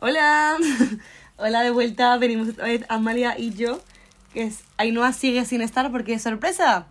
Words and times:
Hola, 0.00 0.56
hola 1.36 1.62
de 1.62 1.70
vuelta, 1.70 2.16
venimos 2.18 2.48
otra 2.50 2.64
vez 2.66 2.84
Amalia 2.88 3.38
y 3.38 3.54
yo, 3.54 3.80
que 4.32 4.44
es 4.44 4.60
Ainhoa 4.76 5.12
sigue 5.12 5.44
sin 5.44 5.62
estar 5.62 5.90
porque 5.90 6.18
sorpresa. 6.18 6.86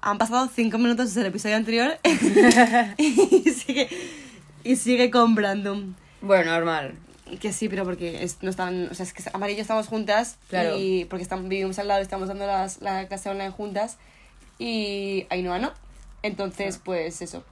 Han 0.00 0.18
pasado 0.18 0.48
cinco 0.54 0.78
minutos 0.78 1.06
desde 1.08 1.22
el 1.22 1.26
episodio 1.28 1.56
anterior 1.56 1.98
y 2.98 3.50
sigue 3.50 3.88
y 4.62 4.76
sigue 4.76 5.10
con 5.10 5.34
Brandon. 5.34 5.96
Bueno, 6.20 6.52
normal. 6.52 6.94
Que 7.40 7.52
sí, 7.52 7.68
pero 7.68 7.84
porque 7.84 8.22
es- 8.22 8.42
no 8.42 8.48
están, 8.50 8.88
o 8.90 8.94
sea, 8.94 9.04
es 9.04 9.12
que 9.12 9.22
Amalia 9.32 9.54
y 9.54 9.56
yo 9.56 9.62
estamos 9.62 9.88
juntas 9.88 10.38
Claro. 10.48 10.76
y 10.78 11.04
porque 11.06 11.22
están, 11.22 11.48
vivimos 11.48 11.78
al 11.78 11.88
lado 11.88 12.00
y 12.00 12.02
estamos 12.04 12.28
dando 12.28 12.46
las, 12.46 12.80
la 12.80 13.06
clase 13.08 13.28
online 13.28 13.50
juntas 13.50 13.98
y 14.58 15.26
Ainhoa 15.30 15.58
no. 15.58 15.72
Entonces, 16.22 16.78
pues 16.82 17.20
eso. 17.22 17.44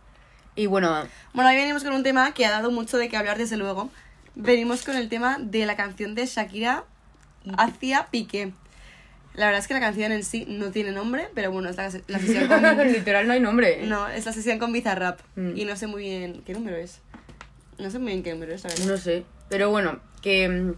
Y 0.55 0.67
bueno, 0.67 1.07
Bueno, 1.35 1.51
hoy 1.51 1.57
venimos 1.57 1.85
con 1.85 1.93
un 1.93 2.03
tema 2.03 2.33
que 2.33 2.47
ha 2.47 2.51
dado 2.51 2.71
mucho 2.71 2.97
de 2.97 3.09
qué 3.09 3.17
hablar, 3.17 3.37
desde 3.39 3.57
luego. 3.57 3.91
Venimos 4.39 4.85
con 4.85 4.97
el 4.97 5.09
tema 5.09 5.39
de 5.41 5.65
la 5.65 5.77
canción 5.77 6.15
de 6.15 6.27
Shakira 6.27 6.85
hacia 7.57 8.07
Piqué. 8.11 8.53
La 9.33 9.47
verdad 9.47 9.61
es 9.61 9.67
que 9.67 9.73
la 9.73 9.81
canción 9.81 10.13
en 10.13 10.25
sí 10.25 10.45
no 10.47 10.71
tiene 10.73 10.93
nombre, 10.93 11.31
pero 11.35 11.51
bueno, 11.51 11.71
es 11.71 11.77
la, 11.79 11.91
la 12.07 12.19
sesión 12.19 12.47
con... 12.47 12.63
literal 12.93 13.27
no 13.27 13.33
hay 13.33 13.41
nombre. 13.41 13.87
No, 13.87 14.07
es 14.09 14.27
la 14.27 14.35
sesión 14.35 14.59
con 14.59 14.75
Bizarrap. 14.75 15.21
Mm. 15.37 15.57
Y 15.57 15.65
no 15.65 15.75
sé 15.75 15.87
muy 15.87 16.03
bien 16.03 16.43
qué 16.45 16.53
número 16.53 16.77
es. 16.77 17.01
No 17.79 17.91
sé 17.91 17.99
muy 17.99 18.09
bien 18.09 18.23
qué 18.23 18.33
número 18.35 18.53
es, 18.53 18.63
la 18.65 18.71
verdad. 18.71 18.85
No 18.85 18.97
sé. 18.99 19.25
Pero 19.49 19.71
bueno, 19.71 20.01
que 20.21 20.47
mm, 20.49 20.75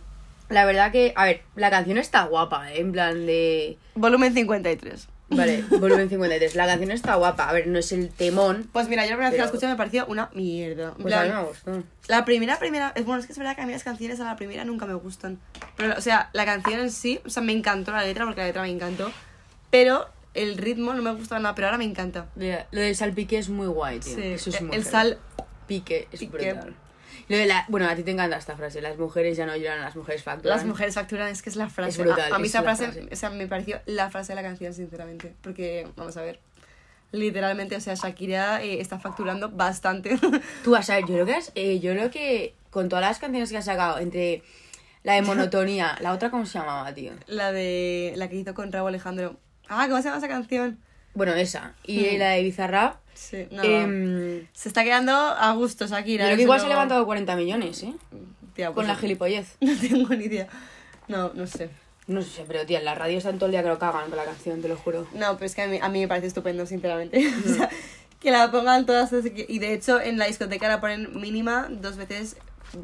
la 0.50 0.64
verdad 0.64 0.92
que, 0.92 1.12
a 1.16 1.24
ver, 1.24 1.42
la 1.56 1.70
canción 1.70 1.98
está 1.98 2.26
guapa, 2.26 2.72
¿eh? 2.72 2.80
En 2.80 2.92
plan 2.92 3.26
de... 3.26 3.76
Volumen 3.96 4.34
53. 4.34 5.08
Vale, 5.30 5.62
volumen 5.70 6.08
53. 6.08 6.54
La 6.54 6.66
canción 6.66 6.90
está 6.90 7.14
guapa. 7.16 7.48
A 7.48 7.52
ver, 7.52 7.66
no 7.66 7.78
es 7.78 7.92
el 7.92 8.08
temón. 8.08 8.68
Pues 8.72 8.88
mira, 8.88 9.04
yo 9.04 9.10
la 9.10 9.16
primera 9.16 9.30
vez 9.30 9.36
que 9.36 9.40
la 9.42 9.46
escuché 9.46 9.66
me 9.66 9.76
pareció 9.76 10.06
una 10.06 10.30
mierda. 10.34 10.94
En 10.96 11.02
Pues 11.02 11.14
a 11.14 11.22
mí 11.24 11.28
me 11.30 11.42
gustó. 11.44 11.82
La 12.08 12.24
primera, 12.24 12.58
primera, 12.58 12.92
es 12.94 13.04
bueno, 13.04 13.20
es 13.20 13.26
que 13.26 13.32
es 13.32 13.38
verdad 13.38 13.54
que 13.54 13.60
a 13.62 13.66
mí 13.66 13.72
las 13.72 13.84
canciones 13.84 14.18
a 14.20 14.24
la 14.24 14.36
primera 14.36 14.64
nunca 14.64 14.86
me 14.86 14.94
gustan. 14.94 15.38
Pero, 15.76 15.94
o 15.96 16.00
sea, 16.00 16.30
la 16.32 16.44
canción 16.46 16.80
en 16.80 16.90
sí, 16.90 17.20
o 17.26 17.30
sea, 17.30 17.42
me 17.42 17.52
encantó 17.52 17.92
la 17.92 18.02
letra 18.04 18.24
porque 18.24 18.40
la 18.40 18.46
letra 18.46 18.62
me 18.62 18.70
encantó. 18.70 19.12
Pero 19.70 20.08
el 20.32 20.56
ritmo 20.56 20.94
no 20.94 21.02
me 21.02 21.12
gusta 21.12 21.38
nada, 21.38 21.54
pero 21.54 21.66
ahora 21.66 21.78
me 21.78 21.84
encanta. 21.84 22.28
Lo 22.36 22.80
de 22.80 22.94
salpique 22.94 23.36
es 23.36 23.50
muy 23.50 23.66
guay, 23.66 24.00
tío. 24.00 24.14
Sí, 24.14 24.22
Eso 24.22 24.48
es 24.50 24.62
muy 24.62 24.74
el 24.76 24.82
heavy. 24.82 24.90
sal. 24.92 25.18
Pique 25.66 26.08
es 26.10 26.20
Pique. 26.20 26.52
brutal. 26.54 26.74
Lo 27.28 27.36
de 27.36 27.46
la... 27.46 27.64
Bueno, 27.68 27.86
a 27.88 27.94
ti 27.94 28.02
te 28.02 28.10
encanta 28.10 28.36
esta 28.38 28.56
frase. 28.56 28.80
Las 28.80 28.96
mujeres 28.98 29.36
ya 29.36 29.44
no 29.46 29.54
lloran, 29.56 29.80
las 29.80 29.94
mujeres 29.96 30.22
facturan. 30.22 30.56
Las 30.56 30.66
mujeres 30.66 30.94
facturan, 30.94 31.28
es 31.28 31.42
que 31.42 31.50
es 31.50 31.56
la 31.56 31.68
frase. 31.68 31.90
Es 31.90 31.98
brutal, 31.98 32.32
a, 32.32 32.36
a 32.36 32.38
mí 32.38 32.46
es 32.46 32.50
esa 32.54 32.62
frase, 32.62 32.84
frase. 32.92 33.08
o 33.12 33.16
sea, 33.16 33.30
me 33.30 33.46
pareció 33.46 33.80
la 33.86 34.10
frase 34.10 34.32
de 34.32 34.36
la 34.36 34.42
canción, 34.42 34.72
sinceramente. 34.72 35.34
Porque, 35.42 35.86
vamos 35.96 36.16
a 36.16 36.22
ver, 36.22 36.40
literalmente, 37.12 37.76
o 37.76 37.80
sea, 37.80 37.94
Shakira 37.94 38.62
eh, 38.62 38.80
está 38.80 38.98
facturando 38.98 39.50
bastante. 39.50 40.18
Tú, 40.64 40.74
a 40.76 40.82
saber, 40.82 41.02
yo 41.06 41.14
creo 41.14 41.26
que 41.26 41.34
has- 41.34 41.52
eh, 41.54 41.80
yo 41.80 41.92
creo 41.92 42.10
que 42.10 42.54
con 42.70 42.88
todas 42.88 43.04
las 43.04 43.18
canciones 43.18 43.50
que 43.50 43.56
has 43.58 43.64
sacado, 43.64 43.98
entre 43.98 44.42
la 45.02 45.14
de 45.14 45.22
monotonía, 45.22 45.96
la 46.00 46.12
otra 46.12 46.30
cómo 46.30 46.46
se 46.46 46.58
llamaba, 46.58 46.92
tío. 46.94 47.12
la 47.26 47.52
de 47.52 48.12
la 48.16 48.28
que 48.28 48.36
hizo 48.36 48.54
con 48.54 48.72
Raúl 48.72 48.88
Alejandro. 48.88 49.36
Ah, 49.68 49.84
¿cómo 49.86 49.98
se 49.98 50.04
llama 50.04 50.18
esa 50.18 50.28
canción? 50.28 50.78
Bueno, 51.14 51.34
esa. 51.34 51.74
Y 51.84 52.16
Hmm. 52.16 52.18
la 52.18 52.30
de 52.30 52.42
Bizarrap. 52.42 52.96
Sí, 53.18 53.48
no. 53.50 53.62
em, 53.64 54.46
Se 54.52 54.68
está 54.68 54.84
quedando 54.84 55.12
a 55.12 55.52
gusto 55.54 55.86
Shakira. 55.86 56.24
creo 56.26 56.36
que 56.36 56.42
igual 56.44 56.60
se 56.60 56.66
ha 56.66 56.68
levantado 56.68 57.04
40 57.04 57.34
millones, 57.34 57.82
¿eh? 57.82 57.92
Tía, 58.54 58.66
Con 58.66 58.76
pues 58.76 58.86
la 58.86 58.94
no- 58.94 59.00
gilipollez. 59.00 59.56
No 59.60 59.72
tengo 59.76 60.14
ni 60.14 60.24
idea. 60.26 60.46
No, 61.08 61.32
no 61.34 61.46
sé. 61.46 61.68
No 62.06 62.22
sé, 62.22 62.44
pero 62.46 62.64
tía, 62.64 62.78
en 62.78 62.84
la 62.84 62.94
radio 62.94 63.18
están 63.18 63.36
todo 63.38 63.46
el 63.46 63.50
día 63.52 63.62
que 63.62 63.68
lo 63.68 63.78
cagan 63.78 64.08
con 64.08 64.16
la 64.16 64.24
canción, 64.24 64.62
te 64.62 64.68
lo 64.68 64.76
juro. 64.76 65.06
No, 65.14 65.34
pero 65.34 65.46
es 65.46 65.54
que 65.54 65.62
a 65.62 65.66
mí, 65.66 65.78
a 65.82 65.88
mí 65.88 66.00
me 66.00 66.08
parece 66.08 66.28
estupendo, 66.28 66.64
sinceramente. 66.64 67.18
o 67.44 67.48
sea, 67.54 67.68
que 68.20 68.30
la 68.30 68.50
pongan 68.50 68.86
todas. 68.86 69.10
Y 69.12 69.58
de 69.58 69.74
hecho, 69.74 70.00
en 70.00 70.16
la 70.16 70.26
discoteca 70.26 70.68
la 70.68 70.80
ponen 70.80 71.20
mínima 71.20 71.66
dos 71.70 71.96
veces 71.96 72.36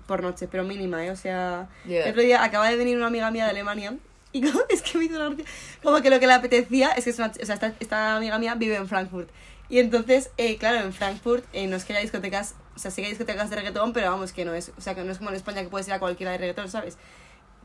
por 0.07 0.23
noche, 0.23 0.49
pero 0.51 0.65
mínima, 0.65 1.05
¿eh? 1.07 1.11
O 1.11 1.17
sea, 1.17 1.69
Ya. 1.87 2.03
el 2.05 2.11
otro 2.11 2.23
día 2.23 2.43
acaba 2.43 2.69
de 2.69 2.77
venir 2.77 2.97
una 2.97 3.07
amiga 3.07 3.31
mía 3.31 3.45
de 3.45 3.51
Alemania. 3.51 3.95
Y 4.33 4.43
como, 4.51 4.61
es 4.69 4.83
que 4.83 4.99
me 4.99 5.05
hizo 5.05 5.17
una. 5.17 5.37
Como 5.83 6.03
que 6.03 6.11
lo 6.11 6.19
que 6.21 6.27
le 6.27 6.33
apetecía 6.35 6.91
es 6.91 7.05
que 7.05 7.11
es 7.11 7.19
una, 7.19 7.29
o 7.29 7.47
sea, 7.47 7.55
esta, 7.55 7.73
esta 7.81 8.17
amiga 8.17 8.39
mía 8.39 8.55
vive 8.57 8.75
en 8.77 8.89
Frankfurt. 8.89 9.31
Y 9.69 9.79
entonces, 9.79 10.31
eh, 10.37 10.57
claro, 10.57 10.85
en 10.85 10.93
Frankfurt 10.93 11.45
eh, 11.53 11.67
no 11.67 11.77
es 11.77 11.85
que 11.85 11.93
haya 11.93 12.03
discotecas, 12.03 12.55
o 12.77 12.79
sea, 12.79 12.91
sí 12.91 13.01
que 13.01 13.07
hay 13.07 13.13
discotecas 13.13 13.51
de 13.51 13.57
reggaetón, 13.57 13.93
pero 13.93 14.11
vamos, 14.11 14.33
que 14.33 14.45
no 14.45 14.55
es, 14.55 14.73
o 14.77 14.81
sea, 14.81 14.95
que 14.95 15.03
no 15.05 15.13
es 15.13 15.19
como 15.19 15.31
en 15.31 15.37
España 15.37 15.63
que 15.63 15.69
puedes 15.69 15.89
ir 15.89 15.95
a 15.95 15.99
cualquiera 15.99 16.33
de 16.33 16.39
reggaetón, 16.39 16.71
¿sabes? 16.71 16.99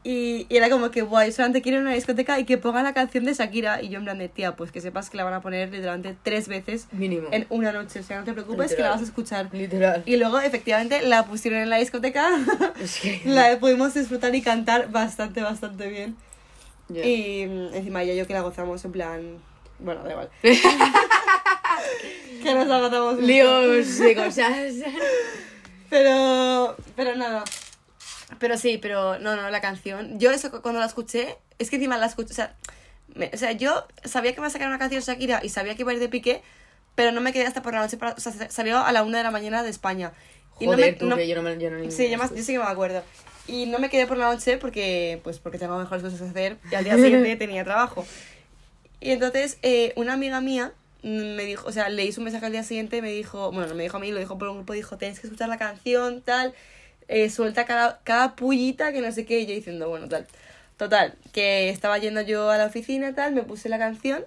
Y, 0.03 0.47
y 0.49 0.55
era 0.55 0.69
como 0.69 0.91
que, 0.91 1.01
guay, 1.01 1.31
solamente 1.31 1.61
quiero 1.61 1.77
ir 1.77 1.81
a 1.81 1.87
una 1.87 1.93
discoteca 1.93 2.39
y 2.39 2.45
que 2.45 2.57
pongan 2.57 2.85
la 2.85 2.93
canción 2.93 3.25
de 3.25 3.33
Shakira. 3.33 3.81
Y 3.81 3.89
yo 3.89 3.99
en 3.99 4.05
plan 4.05 4.17
de, 4.17 4.29
tía, 4.29 4.55
pues 4.55 4.71
que 4.71 4.79
sepas 4.79 5.09
que 5.09 5.17
la 5.17 5.25
van 5.25 5.33
a 5.33 5.41
poner 5.41 5.69
literalmente 5.71 6.15
tres 6.23 6.47
veces 6.47 6.87
Mínimo. 6.91 7.27
en 7.31 7.45
una 7.49 7.73
noche. 7.73 7.99
O 7.99 8.03
sea, 8.03 8.19
no 8.19 8.23
te 8.23 8.31
preocupes 8.33 8.73
que 8.73 8.81
la 8.81 8.89
Literal. 8.89 8.91
vas 8.91 9.01
a 9.01 9.03
escuchar. 9.03 9.49
Literal. 9.51 10.03
Y 10.05 10.15
luego, 10.15 10.39
efectivamente, 10.39 11.01
la 11.01 11.25
pusieron 11.25 11.59
en 11.59 11.69
la 11.69 11.77
discoteca. 11.77 12.29
Es 12.81 12.99
que... 12.99 13.21
la 13.25 13.59
pudimos 13.59 13.93
disfrutar 13.93 14.33
y 14.33 14.41
cantar 14.41 14.89
bastante, 14.89 15.41
bastante 15.41 15.89
bien. 15.89 16.15
Ya. 16.87 17.05
Y 17.05 17.45
mm, 17.47 17.73
encima 17.75 18.01
ella 18.03 18.13
y 18.13 18.17
yo 18.17 18.27
que 18.27 18.33
la 18.33 18.41
gozamos 18.41 18.83
en 18.85 18.91
plan... 18.93 19.48
Bueno, 19.79 20.03
da 20.03 20.11
igual. 20.11 20.29
que 22.43 22.53
nos 22.55 22.67
mucho. 22.67 23.21
Líos 23.21 23.97
de 23.99 24.15
cosas. 24.15 24.73
Pero, 25.89 26.75
pero 26.95 27.15
nada. 27.15 27.43
Pero 28.39 28.57
sí, 28.57 28.77
pero 28.77 29.17
no, 29.19 29.35
no, 29.35 29.49
la 29.49 29.61
canción. 29.61 30.19
Yo 30.19 30.31
eso 30.31 30.51
cu- 30.51 30.61
cuando 30.61 30.79
la 30.79 30.85
escuché, 30.85 31.37
es 31.57 31.69
que 31.69 31.77
encima 31.77 31.97
la 31.97 32.05
escuché, 32.05 32.31
o 32.31 32.35
sea, 32.35 32.55
me- 33.15 33.31
o 33.33 33.37
sea, 33.37 33.53
yo 33.53 33.87
sabía 34.03 34.31
que 34.33 34.39
iba 34.39 34.47
a 34.47 34.51
sacar 34.51 34.67
una 34.67 34.77
canción 34.77 35.01
Shakira 35.01 35.39
y 35.43 35.49
sabía 35.49 35.75
que 35.75 35.81
iba 35.81 35.91
a 35.91 35.95
ir 35.95 35.99
de 35.99 36.09
Piqué, 36.09 36.41
pero 36.95 37.11
no 37.11 37.21
me 37.21 37.33
quedé 37.33 37.47
hasta 37.47 37.61
por 37.63 37.73
la 37.73 37.79
noche, 37.81 37.97
para, 37.97 38.13
o 38.13 38.19
sea, 38.19 38.31
sa- 38.31 38.49
salió 38.49 38.77
a 38.79 38.91
la 38.91 39.01
una 39.03 39.17
de 39.17 39.23
la 39.23 39.31
mañana 39.31 39.63
de 39.63 39.69
España. 39.71 40.11
Y 40.59 40.67
no 40.67 40.77
me- 40.77 40.93
tú, 40.93 41.07
no- 41.07 41.15
que 41.15 41.27
yo 41.27 41.35
no 41.35 41.41
me... 41.41 41.57
Yo 41.57 41.71
no 41.71 41.89
Sí, 41.89 42.09
yo, 42.09 42.17
más- 42.17 42.35
yo 42.35 42.43
sí 42.43 42.53
que 42.53 42.59
me 42.59 42.65
acuerdo. 42.65 43.01
Y 43.47 43.65
no 43.65 43.79
me 43.79 43.89
quedé 43.89 44.05
por 44.05 44.17
la 44.17 44.31
noche 44.31 44.57
porque, 44.57 45.19
pues, 45.23 45.39
porque 45.39 45.57
tengo 45.57 45.79
mejores 45.79 46.03
cosas 46.03 46.19
que 46.21 46.27
hacer 46.27 46.57
y 46.71 46.75
al 46.75 46.83
día 46.83 46.95
siguiente 46.97 47.35
tenía 47.37 47.63
trabajo. 47.63 48.05
Y 49.01 49.11
entonces, 49.11 49.57
eh, 49.61 49.93
una 49.95 50.13
amiga 50.13 50.41
mía 50.41 50.73
me 51.03 51.45
dijo, 51.45 51.67
o 51.67 51.71
sea, 51.71 51.87
le 51.89 52.03
hizo 52.05 52.19
un 52.19 52.25
mensaje 52.25 52.45
al 52.45 52.51
día 52.51 52.63
siguiente 52.63 52.97
y 52.97 53.01
me 53.01 53.11
dijo, 53.11 53.51
bueno, 53.51 53.67
no 53.67 53.75
me 53.75 53.83
dijo 53.83 53.97
a 53.97 53.99
mí, 53.99 54.11
lo 54.11 54.19
dijo 54.19 54.37
por 54.37 54.49
un 54.49 54.57
grupo, 54.57 54.73
dijo, 54.73 54.97
tienes 54.97 55.19
que 55.19 55.27
escuchar 55.27 55.47
la 55.47 55.57
canción, 55.57 56.21
tal, 56.21 56.53
eh, 57.07 57.29
suelta 57.29 57.65
cada, 57.65 58.01
cada 58.03 58.35
pullita 58.35 58.91
que 58.91 59.01
no 59.01 59.11
sé 59.11 59.25
qué, 59.25 59.39
y 59.39 59.45
yo 59.45 59.53
diciendo, 59.53 59.87
bueno, 59.89 60.07
tal. 60.09 60.27
Total, 60.77 61.15
que 61.33 61.69
estaba 61.69 61.97
yendo 61.97 62.21
yo 62.21 62.49
a 62.49 62.57
la 62.57 62.65
oficina, 62.65 63.13
tal, 63.13 63.33
me 63.33 63.43
puse 63.43 63.67
la 63.69 63.77
canción. 63.77 64.23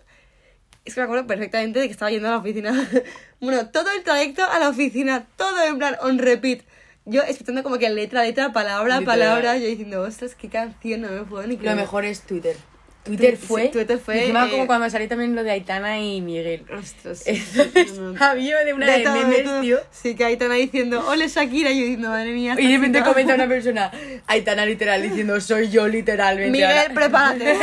Es 0.85 0.95
que 0.95 1.01
me 1.01 1.05
acuerdo 1.05 1.27
perfectamente 1.27 1.79
de 1.79 1.87
que 1.87 1.93
estaba 1.93 2.11
yendo 2.11 2.29
a 2.29 2.33
la 2.33 2.39
oficina. 2.39 2.73
bueno, 3.41 3.69
todo 3.71 3.91
el 3.97 4.03
trayecto 4.03 4.45
a 4.45 4.59
la 4.59 4.69
oficina, 4.69 5.27
todo 5.37 5.63
en 5.65 5.79
plan 5.79 5.97
on 6.03 6.19
repeat. 6.19 6.61
Yo 7.05 7.23
escuchando 7.23 7.63
como 7.63 7.79
que 7.79 7.89
letra, 7.91 8.23
letra, 8.23 8.53
palabra, 8.53 8.99
Literal. 9.01 9.19
palabra, 9.19 9.57
yo 9.59 9.67
diciendo, 9.67 10.03
ostras, 10.03 10.35
qué 10.35 10.49
canción, 10.49 11.01
no 11.03 11.09
me 11.09 11.23
puedo 11.23 11.47
ni 11.47 11.55
Lo 11.55 11.61
creer. 11.61 11.77
mejor 11.77 12.05
es 12.05 12.21
Twitter. 12.23 12.57
Twitter 13.05 13.37
Sí, 13.37 13.47
fue... 13.47 13.69
Twitter 13.69 13.99
fue, 13.99 14.27
y 14.27 14.31
eh, 14.31 14.35
como 14.51 14.67
cuando 14.67 14.89
salió 14.89 15.09
también 15.09 15.35
lo 15.35 15.43
de 15.43 15.51
Aitana 15.51 15.99
y 16.01 16.21
Miguel. 16.21 16.65
Ostras. 16.73 17.25
Había 18.21 18.65
de 18.65 18.73
una 18.75 18.87
de, 18.87 19.03
todo, 19.03 19.15
memes, 19.15 19.43
todo. 19.45 19.61
tío. 19.61 19.79
Sí, 19.91 20.15
que 20.15 20.25
Aitana 20.25 20.55
diciendo, 20.55 21.05
ole 21.09 21.27
Shakira, 21.29 21.71
y 21.71 21.79
yo 21.79 21.83
diciendo, 21.85 22.11
madre 22.11 22.31
mía. 22.33 22.55
Y 22.57 22.69
de 22.69 22.77
repente 22.77 22.99
chica". 23.01 23.11
comenta 23.11 23.35
una 23.35 23.49
persona, 23.49 23.91
Aitana 24.29 24.65
literal, 24.67 25.03
diciendo, 25.03 25.41
soy 25.41 25.69
yo 25.71 25.89
literalmente. 25.89 26.53
Miguel, 26.53 26.71
ahora". 26.71 26.95
prepárate. 26.95 27.57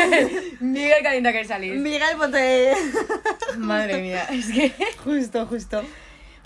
Miguel 0.59 0.97
calienta 1.03 1.31
que 1.31 1.45
salir. 1.45 1.75
Miguel, 1.75 2.17
ponte. 2.17 2.73
Madre 3.57 4.01
mía, 4.01 4.25
es 4.33 4.47
que 4.51 4.73
justo, 5.03 5.45
justo. 5.45 5.83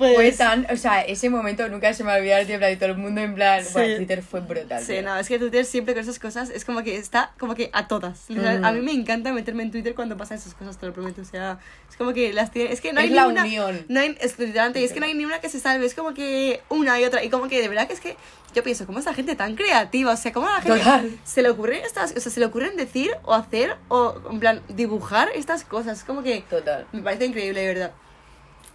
Pues, 0.04 0.16
fue 0.16 0.32
tan, 0.32 0.68
o 0.72 0.78
sea, 0.78 1.02
ese 1.02 1.30
momento 1.30 1.68
nunca 1.70 1.94
se 1.94 2.04
me 2.04 2.10
va 2.10 2.16
a 2.16 2.20
olvidar, 2.20 2.46
tío, 2.46 2.56
en 2.56 2.60
plan, 2.60 2.72
y 2.74 2.76
todo 2.76 2.90
el 2.90 2.98
mundo 2.98 3.22
en 3.22 3.36
plan, 3.36 3.64
Sí. 3.64 3.70
bueno, 3.74 3.96
Twitter 3.98 4.22
fue 4.24 4.42
brutal. 4.42 4.82
Sí, 4.82 4.94
tío. 4.94 5.02
no, 5.04 5.18
es 5.18 5.28
que 5.28 5.40
Twitter 5.40 5.66
siempre 5.66 5.94
con 5.94 6.04
esas 6.04 6.20
cosas 6.20 6.50
es 6.50 6.66
como 6.66 6.84
que 6.84 6.98
está 6.98 7.32
como 7.40 7.56
que 7.56 7.70
a 7.74 7.88
todas. 7.88 8.26
Mm. 8.30 8.64
A 8.66 8.72
mí 8.72 8.82
me 8.82 8.92
encanta 8.92 9.32
meterme 9.34 9.64
en 9.64 9.72
Twitter 9.72 9.96
cuando 9.96 10.18
pasan 10.18 10.38
esas 10.38 10.54
cosas, 10.54 10.78
te 10.78 10.86
lo 10.86 10.94
prometo. 10.94 11.22
O 11.22 11.26
sea, 11.26 11.60
es 11.90 11.96
como 11.96 12.14
que 12.14 12.34
las 12.34 12.52
tiene. 12.52 12.72
Es 12.72 12.82
que 12.82 12.94
no 12.94 13.00
hay 13.00 13.06
Es 13.06 13.12
ni 13.12 13.16
la 13.18 13.28
una. 13.28 13.42
unión. 13.44 13.86
No 13.90 14.00
hay, 14.00 14.18
es, 14.20 14.38
literalmente, 14.40 14.82
y 14.82 14.84
es 14.84 14.94
que 14.94 15.00
no 15.00 15.06
hay 15.06 15.14
ni 15.14 15.26
una 15.26 15.40
que 15.40 15.50
se 15.50 15.60
salve. 15.60 15.86
Es 15.86 15.94
como 15.96 16.14
que 16.14 16.62
una 16.70 17.00
y 17.00 17.06
otra. 17.06 17.24
Y 17.24 17.30
como 17.30 17.48
que 17.48 17.62
de 17.62 17.68
verdad 17.68 17.88
que 17.88 17.94
es 17.94 18.00
que 18.00 18.16
yo 18.54 18.62
pienso, 18.64 18.86
¿cómo 18.86 19.00
es 19.00 19.06
la 19.06 19.14
gente 19.16 19.36
tan 19.36 19.56
creativa? 19.56 20.12
O 20.12 20.18
sea, 20.18 20.32
¿cómo 20.32 20.48
a 20.48 20.58
la 20.58 20.62
gente 20.62 20.78
Total. 20.80 21.18
se 21.24 21.42
le 21.42 21.50
ocurren 21.50 21.84
estas. 21.84 22.12
O 22.16 22.20
sea, 22.20 22.32
se 22.32 22.40
le 22.40 22.46
ocurren 22.46 22.76
decir 22.78 23.12
o 23.24 23.34
hacer 23.34 23.78
o, 23.88 24.16
en 24.30 24.40
plan, 24.40 24.62
dibujar 24.70 25.30
estas 25.34 25.64
cosas? 25.64 26.00
Es 26.00 26.04
como 26.04 26.22
que. 26.24 26.44
Total. 26.50 26.86
Me 26.92 27.02
parece 27.02 27.26
increíble, 27.26 27.62
de 27.62 27.68
verdad. 27.68 27.92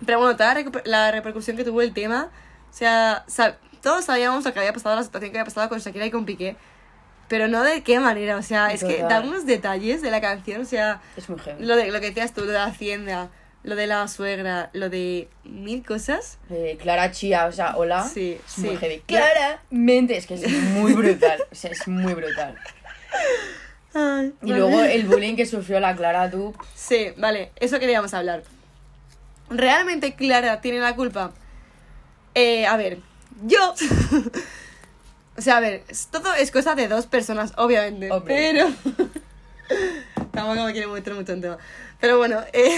Pero 0.06 0.18
bueno, 0.18 0.36
toda 0.36 0.54
la, 0.84 1.10
repercusión 1.10 1.56
que 1.56 1.64
tuvo 1.64 1.82
el 1.82 1.92
tema, 1.92 2.30
o 2.70 2.72
sea, 2.72 3.24
sab- 3.26 3.56
todos 3.82 4.04
sabíamos 4.04 4.44
lo 4.44 4.52
que 4.52 4.58
había 4.60 4.72
pasado, 4.72 4.94
la 4.96 5.02
situación 5.02 5.32
que 5.32 5.38
había 5.38 5.44
pasado 5.46 5.68
con 5.68 5.78
Shakira 5.80 6.06
y 6.06 6.10
con 6.10 6.24
Piqué, 6.24 6.56
pero 7.28 7.48
no 7.48 7.62
de 7.62 7.82
qué 7.82 7.98
manera, 8.00 8.36
o 8.36 8.42
sea, 8.42 8.72
es 8.72 8.82
que 8.84 9.02
da 9.02 9.20
unos 9.20 9.44
detalles 9.44 10.00
de 10.02 10.10
la 10.10 10.20
canción, 10.20 10.62
o 10.62 10.64
sea, 10.64 11.00
Es 11.16 11.28
muy 11.28 11.38
lo, 11.58 11.76
de, 11.76 11.90
lo 11.90 12.00
que 12.00 12.06
decías 12.08 12.32
tú, 12.32 12.42
lo 12.42 12.46
de 12.48 12.54
la 12.54 12.64
hacienda, 12.64 13.28
lo 13.64 13.74
de 13.76 13.86
la 13.86 14.06
suegra, 14.08 14.70
lo 14.72 14.88
de 14.88 15.28
mil 15.44 15.84
cosas. 15.84 16.38
Eh, 16.48 16.78
Clara 16.80 17.10
Chía, 17.10 17.46
o 17.46 17.52
sea, 17.52 17.76
hola. 17.76 18.04
Sí, 18.04 18.38
es 18.46 18.58
muy 18.58 18.70
sí. 18.70 18.76
heavy. 18.78 19.00
Claramente, 19.06 20.16
es 20.16 20.26
que 20.26 20.34
es 20.34 20.48
muy 20.48 20.92
brutal. 20.94 21.42
O 21.50 21.54
sea, 21.54 21.70
es 21.72 21.86
muy 21.88 22.14
brutal. 22.14 22.56
Ay, 23.94 24.32
Y 24.42 24.50
vale. 24.50 24.60
luego 24.60 24.82
el 24.84 25.06
bullying 25.06 25.34
que 25.36 25.44
sufrió 25.44 25.80
la 25.80 25.94
Clara, 25.96 26.30
tú. 26.30 26.54
Sí, 26.74 27.08
vale, 27.16 27.50
eso 27.56 27.78
queríamos 27.80 28.14
hablar. 28.14 28.42
¿Realmente 29.50 30.14
Clara 30.14 30.60
tiene 30.60 30.78
la 30.78 30.94
culpa? 30.94 31.32
Eh, 32.34 32.66
a 32.66 32.76
ver, 32.76 32.98
yo... 33.42 33.74
O 35.38 35.40
sea, 35.40 35.58
a 35.58 35.60
ver, 35.60 35.84
todo 36.10 36.34
es 36.34 36.50
cosa 36.50 36.74
de 36.74 36.88
dos 36.88 37.06
personas, 37.06 37.52
obviamente. 37.56 38.10
Hombre. 38.10 38.34
Pero. 38.34 38.66
Tampoco 40.32 40.64
me 40.64 40.72
quiero 40.72 40.90
meter 40.90 41.14
mucho 41.14 41.32
en 41.32 41.40
tema. 41.40 41.58
Pero 42.00 42.18
bueno, 42.18 42.40
eh, 42.52 42.76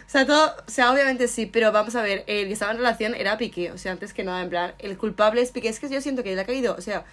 o 0.06 0.10
sea, 0.10 0.24
todo, 0.24 0.54
o 0.66 0.70
sea, 0.70 0.92
obviamente 0.92 1.26
sí, 1.26 1.46
pero 1.46 1.72
vamos 1.72 1.96
a 1.96 2.02
ver, 2.02 2.22
el 2.28 2.46
que 2.46 2.52
estaba 2.52 2.70
en 2.70 2.78
relación 2.78 3.14
era 3.14 3.36
Piqué, 3.36 3.72
o 3.72 3.78
sea, 3.78 3.92
antes 3.92 4.12
que 4.12 4.22
nada, 4.24 4.42
en 4.42 4.50
plan, 4.50 4.74
el 4.78 4.96
culpable 4.96 5.40
es 5.42 5.50
Piqué, 5.50 5.68
es 5.68 5.80
que 5.80 5.88
yo 5.88 6.00
siento 6.00 6.22
que 6.22 6.34
le 6.34 6.40
ha 6.40 6.44
caído, 6.44 6.74
o 6.76 6.80
sea, 6.80 7.04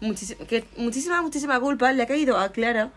muchísima, 0.00 0.46
que 0.46 0.64
muchísima, 0.76 1.20
muchísima 1.20 1.60
culpa 1.60 1.92
le 1.92 2.02
ha 2.02 2.06
caído 2.06 2.38
a 2.38 2.52
Clara, 2.52 2.90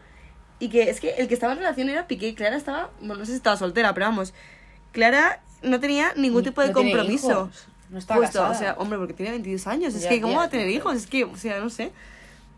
y 0.60 0.70
que 0.70 0.90
es 0.90 1.02
que 1.02 1.12
el 1.12 1.28
que 1.28 1.34
estaba 1.34 1.52
en 1.52 1.60
relación 1.60 1.90
era 1.90 2.08
Piqué, 2.08 2.34
Clara 2.34 2.56
estaba, 2.56 2.92
bueno, 3.00 3.16
no 3.16 3.26
sé 3.26 3.32
si 3.32 3.38
estaba 3.38 3.58
soltera, 3.58 3.94
pero 3.94 4.06
vamos, 4.06 4.34
Clara 4.92 5.40
no 5.62 5.80
tenía 5.80 6.14
ningún 6.16 6.44
tipo 6.44 6.62
de 6.62 6.68
No 6.70 6.74
compromiso. 6.74 7.30
hijos, 7.32 7.68
No 7.90 8.00
está 8.00 8.16
Justo, 8.16 8.40
casada. 8.40 8.50
o 8.52 8.56
sea, 8.56 8.74
hombre, 8.78 8.98
porque 8.98 9.14
tiene 9.14 9.32
22 9.32 9.68
años. 9.68 9.94
Es 9.94 10.04
Ya, 10.04 10.10
que, 10.10 10.22
¿cómo 10.22 10.34
ya, 10.34 10.40
va 10.40 10.46
a 10.46 10.50
tener 10.50 10.70
hijos? 10.70 10.96
Es 10.96 11.08
que, 11.08 11.24
o 11.26 11.36
sea, 11.36 11.60
no 11.60 11.70
sé. 11.70 11.92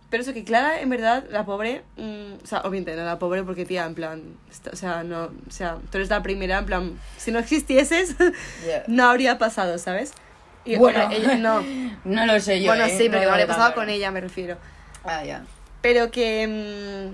Pero 0.10 0.22
eso 0.22 0.32
que 0.34 0.44
Clara, 0.44 0.80
en 0.80 0.90
verdad, 0.92 1.26
la 1.32 1.44
pobre. 1.44 1.82
mm, 1.98 2.34
o 2.44 2.46
sea, 2.48 2.60
obviamente, 2.60 2.96
no 2.96 3.04
la 3.04 3.18
pobre 3.18 3.42
porque, 3.44 3.66
tía, 3.66 3.84
en 3.86 3.96
plan. 3.96 4.22
está- 4.52 4.70
o 4.72 4.76
sea, 4.76 5.04
no. 5.04 5.24
O 5.48 5.52
sea, 5.52 5.78
tú 5.92 5.98
eres 5.98 6.10
la 6.10 6.22
primera, 6.22 6.60
en 6.60 6.66
plan. 6.68 7.00
Si 7.18 7.32
no 7.32 7.40
existieses, 7.40 8.16
Ya. 8.68 8.84
no 8.88 9.06
habría 9.10 9.40
pasado, 9.40 9.78
¿sabes? 9.80 10.14
Y, 10.66 10.76
Bueno, 10.78 11.02
hombre, 11.06 11.18
ella- 11.18 11.36
no. 11.38 11.64
No 12.06 12.26
lo 12.28 12.40
sé 12.40 12.62
yo. 12.62 12.68
bueno, 12.68 12.86
¿eh? 12.86 12.96
sí, 12.96 13.08
pero 13.10 13.24
No 13.26 13.32
habría 13.32 13.48
pasado 13.48 13.74
con 13.74 13.90
ella, 13.90 14.12
me 14.12 14.22
refiero. 14.22 14.58
Ah, 15.04 15.24
ya. 15.26 15.44
Pero 15.82 16.12
que. 16.12 17.12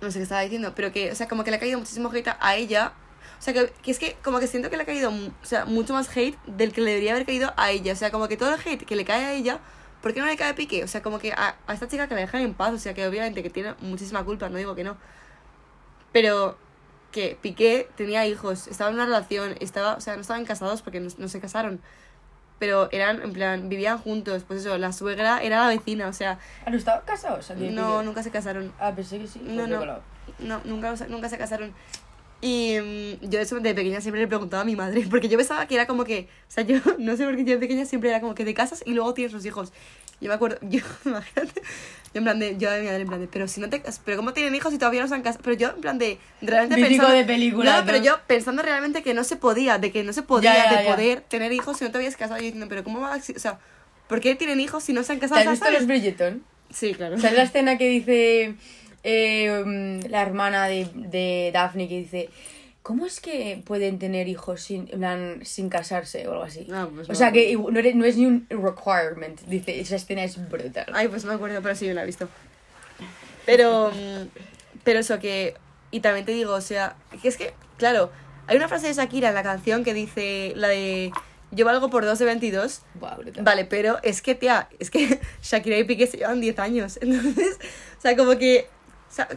mm, 0.00 0.04
no 0.04 0.10
sé 0.10 0.18
qué 0.18 0.22
estaba 0.22 0.40
diciendo, 0.42 0.72
pero 0.76 0.92
que, 0.92 1.10
o 1.10 1.14
sea, 1.16 1.26
como 1.28 1.42
que 1.44 1.50
le 1.50 1.56
ha 1.56 1.60
caído 1.60 1.78
muchísimo 1.80 2.10
hate 2.12 2.28
a- 2.28 2.38
a 2.40 2.54
ella. 2.56 2.92
O 3.42 3.44
sea, 3.44 3.52
que, 3.54 3.72
que 3.82 3.90
es 3.90 3.98
que 3.98 4.14
como 4.22 4.38
que 4.38 4.46
siento 4.46 4.70
que 4.70 4.76
le 4.76 4.84
ha 4.84 4.86
caído 4.86 5.10
o 5.10 5.44
sea, 5.44 5.64
mucho 5.64 5.94
más 5.94 6.08
hate 6.16 6.38
del 6.46 6.72
que 6.72 6.80
le 6.80 6.90
debería 6.90 7.10
haber 7.10 7.26
caído 7.26 7.52
a 7.56 7.72
ella. 7.72 7.92
O 7.92 7.96
sea, 7.96 8.12
como 8.12 8.28
que 8.28 8.36
todo 8.36 8.54
el 8.54 8.60
hate 8.64 8.84
que 8.86 8.94
le 8.94 9.04
cae 9.04 9.24
a 9.24 9.32
ella, 9.34 9.58
¿por 10.00 10.14
qué 10.14 10.20
no 10.20 10.26
le 10.26 10.36
cae 10.36 10.50
a 10.50 10.54
Piqué? 10.54 10.84
O 10.84 10.86
sea, 10.86 11.02
como 11.02 11.18
que 11.18 11.32
a, 11.32 11.56
a 11.66 11.74
esta 11.74 11.88
chica 11.88 12.06
que 12.06 12.14
la 12.14 12.20
dejan 12.20 12.42
en 12.42 12.54
paz. 12.54 12.72
O 12.72 12.78
sea, 12.78 12.94
que 12.94 13.04
obviamente 13.04 13.42
que 13.42 13.50
tiene 13.50 13.74
muchísima 13.80 14.22
culpa, 14.24 14.48
no 14.48 14.58
digo 14.58 14.76
que 14.76 14.84
no. 14.84 14.96
Pero 16.12 16.56
que 17.10 17.36
Piqué 17.42 17.88
tenía 17.96 18.24
hijos, 18.28 18.68
estaba 18.68 18.90
en 18.90 18.94
una 18.94 19.06
relación, 19.06 19.56
estaba, 19.58 19.94
o 19.94 20.00
sea, 20.00 20.14
no 20.14 20.20
estaban 20.20 20.44
casados 20.44 20.82
porque 20.82 21.00
no, 21.00 21.10
no 21.18 21.26
se 21.26 21.40
casaron. 21.40 21.80
Pero 22.60 22.88
eran, 22.92 23.22
en 23.22 23.32
plan, 23.32 23.68
vivían 23.68 23.98
juntos. 23.98 24.44
Pues 24.46 24.60
eso, 24.60 24.78
la 24.78 24.92
suegra 24.92 25.42
era 25.42 25.62
la 25.62 25.66
vecina, 25.68 26.06
o 26.06 26.12
sea, 26.12 26.38
Ah, 26.64 26.70
¿no 26.70 26.76
estaban 26.76 27.02
casados? 27.04 27.50
no, 27.56 28.04
nunca 28.04 28.22
se 28.22 28.30
casaron. 28.30 28.72
Ah, 28.78 28.92
pensé 28.94 29.18
que 29.18 29.26
sí. 29.26 29.40
No, 29.42 29.66
no. 29.66 29.84
No, 30.38 30.60
nunca, 30.64 30.94
nunca 31.08 31.28
se 31.28 31.38
casaron. 31.38 31.74
Y 32.42 32.76
mm, 33.22 33.30
yo 33.30 33.38
eso 33.40 33.58
de 33.60 33.72
pequeña 33.72 34.00
siempre 34.00 34.20
le 34.20 34.26
preguntaba 34.26 34.62
a 34.62 34.66
mi 34.66 34.74
madre, 34.76 35.06
porque 35.08 35.28
yo 35.28 35.38
pensaba 35.38 35.66
que 35.66 35.76
era 35.76 35.86
como 35.86 36.04
que, 36.04 36.28
o 36.48 36.50
sea, 36.50 36.64
yo 36.64 36.78
no 36.98 37.16
sé 37.16 37.24
por 37.24 37.36
qué 37.36 37.44
yo 37.44 37.52
de 37.52 37.58
pequeña 37.58 37.86
siempre 37.86 38.10
era 38.10 38.20
como 38.20 38.34
que 38.34 38.44
te 38.44 38.52
casas 38.52 38.82
y 38.84 38.92
luego 38.94 39.14
tienes 39.14 39.32
los 39.32 39.46
hijos. 39.46 39.72
Yo 40.20 40.28
me 40.28 40.34
acuerdo, 40.34 40.58
yo, 40.68 40.80
imagínate, 41.04 41.60
yo 41.62 42.18
en 42.18 42.24
plan 42.24 42.38
de, 42.40 42.56
yo 42.58 42.68
a 42.70 42.76
mi 42.78 42.84
madre 42.86 43.02
en 43.02 43.08
plan 43.08 43.20
de, 43.20 43.28
pero 43.28 43.46
si 43.48 43.60
no 43.60 43.70
te 43.70 43.80
pero 44.04 44.16
cómo 44.16 44.32
tienen 44.32 44.54
hijos 44.56 44.72
y 44.74 44.78
todavía 44.78 45.02
no 45.02 45.08
se 45.08 45.14
han 45.14 45.22
casado, 45.22 45.42
pero 45.44 45.56
yo 45.56 45.68
en 45.70 45.80
plan 45.80 45.98
de, 45.98 46.18
realmente 46.40 46.74
Típico 46.76 47.02
pensando, 47.02 47.16
de 47.16 47.24
película, 47.24 47.72
no, 47.72 47.80
¿no? 47.80 47.86
pero 47.86 47.98
yo 47.98 48.18
pensando 48.26 48.62
realmente 48.62 49.02
que 49.04 49.14
no 49.14 49.22
se 49.24 49.36
podía, 49.36 49.78
de 49.78 49.92
que 49.92 50.02
no 50.02 50.12
se 50.12 50.22
podía, 50.22 50.52
Ya, 50.54 50.64
ya, 50.64 50.78
de 50.78 50.84
ya. 50.84 50.94
poder 50.94 51.20
tener 51.22 51.52
hijos 51.52 51.78
si 51.78 51.84
no 51.84 51.90
te 51.92 51.98
habías 51.98 52.16
casado, 52.16 52.38
y 52.38 52.42
yo 52.42 52.46
diciendo, 52.46 52.66
pero 52.68 52.82
cómo 52.84 53.00
va 53.00 53.14
a, 53.14 53.18
o 53.18 53.20
sea, 53.38 53.58
¿por 54.08 54.20
qué 54.20 54.34
tienen 54.34 54.58
hijos 54.60 54.82
si 54.84 54.92
no 54.92 55.02
se 55.04 55.12
han 55.12 55.18
¿Te 55.20 55.28
casado? 55.28 55.40
has 55.42 55.50
visto 55.50 55.70
los 55.70 55.86
Bridgerton? 55.86 56.42
Sí, 56.70 56.94
claro. 56.94 57.18
¿Sabes 57.18 57.36
la 57.36 57.42
escena 57.44 57.76
que 57.78 57.88
dice 57.88 58.54
eh, 59.04 60.00
la 60.08 60.22
hermana 60.22 60.66
de, 60.68 60.88
de 60.94 61.50
Daphne 61.52 61.88
que 61.88 61.98
dice 61.98 62.28
¿Cómo 62.82 63.06
es 63.06 63.20
que 63.20 63.62
pueden 63.64 64.00
tener 64.00 64.26
hijos 64.26 64.60
sin, 64.60 64.88
plan, 64.88 65.38
sin 65.44 65.68
casarse 65.68 66.26
o 66.26 66.32
algo 66.32 66.42
así? 66.42 66.66
Ah, 66.72 66.88
pues 66.92 67.08
o 67.08 67.14
sea 67.14 67.30
que 67.30 67.54
no, 67.56 67.78
eres- 67.78 67.94
no 67.94 68.04
es 68.04 68.16
ni 68.16 68.26
un 68.26 68.44
requirement. 68.50 69.40
Dice, 69.42 69.78
esa 69.78 69.94
escena 69.94 70.24
es 70.24 70.36
brutal. 70.50 70.86
Ay, 70.92 71.06
pues 71.06 71.22
no 71.22 71.30
me 71.30 71.36
acuerdo, 71.36 71.62
pero 71.62 71.76
sí 71.76 71.86
me 71.86 71.94
la 71.94 72.02
he 72.02 72.06
visto. 72.06 72.28
Pero, 73.46 73.92
mm, 73.92 74.26
pero 74.82 74.98
eso 74.98 75.20
que... 75.20 75.54
Y 75.92 76.00
también 76.00 76.26
te 76.26 76.32
digo, 76.32 76.54
o 76.54 76.60
sea, 76.60 76.96
que 77.22 77.28
es 77.28 77.36
que, 77.36 77.54
claro, 77.76 78.10
hay 78.48 78.56
una 78.56 78.66
frase 78.66 78.88
de 78.88 78.94
Shakira 78.94 79.28
en 79.28 79.34
la 79.36 79.44
canción 79.44 79.84
que 79.84 79.94
dice, 79.94 80.52
la 80.56 80.66
de... 80.66 81.12
Yo 81.52 81.64
valgo 81.66 81.88
por 81.88 82.04
2 82.04 82.18
de 82.18 82.24
22. 82.24 82.82
Buah. 82.94 83.16
Vale, 83.42 83.64
pero 83.66 83.98
es 84.02 84.22
que, 84.22 84.34
tía, 84.34 84.68
es 84.80 84.90
que 84.90 85.20
Shakira 85.42 85.78
y 85.78 85.84
Piqué 85.84 86.08
se 86.08 86.16
llevan 86.16 86.40
10 86.40 86.58
años. 86.58 86.98
Entonces, 87.00 87.58
o 87.96 88.00
sea, 88.00 88.16
como 88.16 88.36
que... 88.38 88.66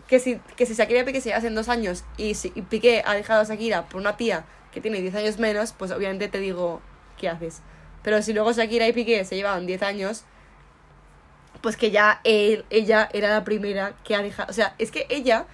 que 0.08 0.20
si, 0.20 0.40
que 0.56 0.66
si 0.66 0.74
Shakira 0.74 1.06
Piqué 1.06 1.22
se 1.22 1.30
llevasen 1.30 1.56
2 1.56 1.70
años 1.70 2.04
y, 2.18 2.36
si, 2.36 2.52
y 2.56 2.62
Piqué 2.62 3.04
ha 3.06 3.14
dejado 3.16 3.42
a 3.42 3.44
Shakira 3.46 3.88
por 3.90 4.02
una 4.02 4.18
tía 4.18 4.46
que 4.74 4.82
tiene 4.82 5.02
10 5.02 5.16
años 5.16 5.40
menos, 5.40 5.74
pues 5.74 5.92
obviamente 5.92 6.28
te 6.28 6.40
digo, 6.40 6.82
¿qué 7.18 7.30
haces? 7.30 7.62
Pero 8.04 8.22
si 8.22 8.34
luego 8.34 8.52
Shakira 8.54 8.88
y 8.88 8.94
Piqué 8.94 9.26
se 9.26 9.36
llevaban 9.36 9.66
10 9.66 9.82
años, 9.84 10.24
pues 11.62 11.78
que 11.78 11.92
ya 11.92 12.22
ella 12.24 13.10
era 13.14 13.30
la 13.30 13.44
primera 13.44 13.94
que 14.04 14.16
ha 14.16 14.22
dejado. 14.22 14.50
O 14.50 14.54
sea, 14.54 14.76
es 14.78 14.92
que 14.92 15.08
ella, 15.10 15.46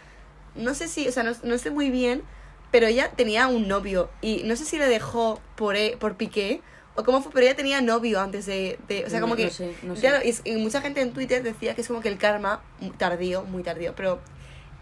no 0.56 0.74
sé 0.74 0.88
si, 0.88 1.08
o 1.08 1.12
sea, 1.12 1.24
no, 1.24 1.32
no 1.44 1.58
sé 1.58 1.72
muy 1.72 1.90
bien, 1.90 2.24
pero 2.72 2.88
ella 2.88 3.12
tenía 3.16 3.48
un 3.48 3.68
novio 3.68 4.10
y 4.22 4.44
no 4.44 4.56
sé 4.56 4.66
si 4.66 4.78
le 4.78 4.88
dejó 4.88 5.42
por, 5.56 5.76
e- 5.76 5.98
por 6.00 6.16
Piqué 6.18 6.62
o 7.02 7.04
cómo 7.04 7.22
fue, 7.22 7.32
pero 7.32 7.46
ella 7.46 7.56
tenía 7.56 7.82
novio 7.82 8.20
antes 8.22 8.46
de. 8.46 8.80
de- 8.88 9.06
o 9.06 9.10
sea, 9.10 9.20
No- 9.20 9.26
como 9.26 9.36
que. 9.36 9.46
no 9.46 9.50
sé, 9.52 9.76
no 9.84 9.96
sé. 9.96 10.36
Y, 10.46 10.52
y 10.52 10.56
mucha 10.58 10.82
gente 10.82 11.02
en 11.02 11.14
Twitter 11.14 11.44
decía 11.44 11.76
que 11.76 11.82
es 11.82 11.88
como 11.88 12.02
que 12.02 12.10
el 12.10 12.18
karma, 12.18 12.62
muy 12.80 12.92
tardío, 12.92 13.44
muy 13.44 13.64
tardío, 13.64 13.94
pero 13.96 14.20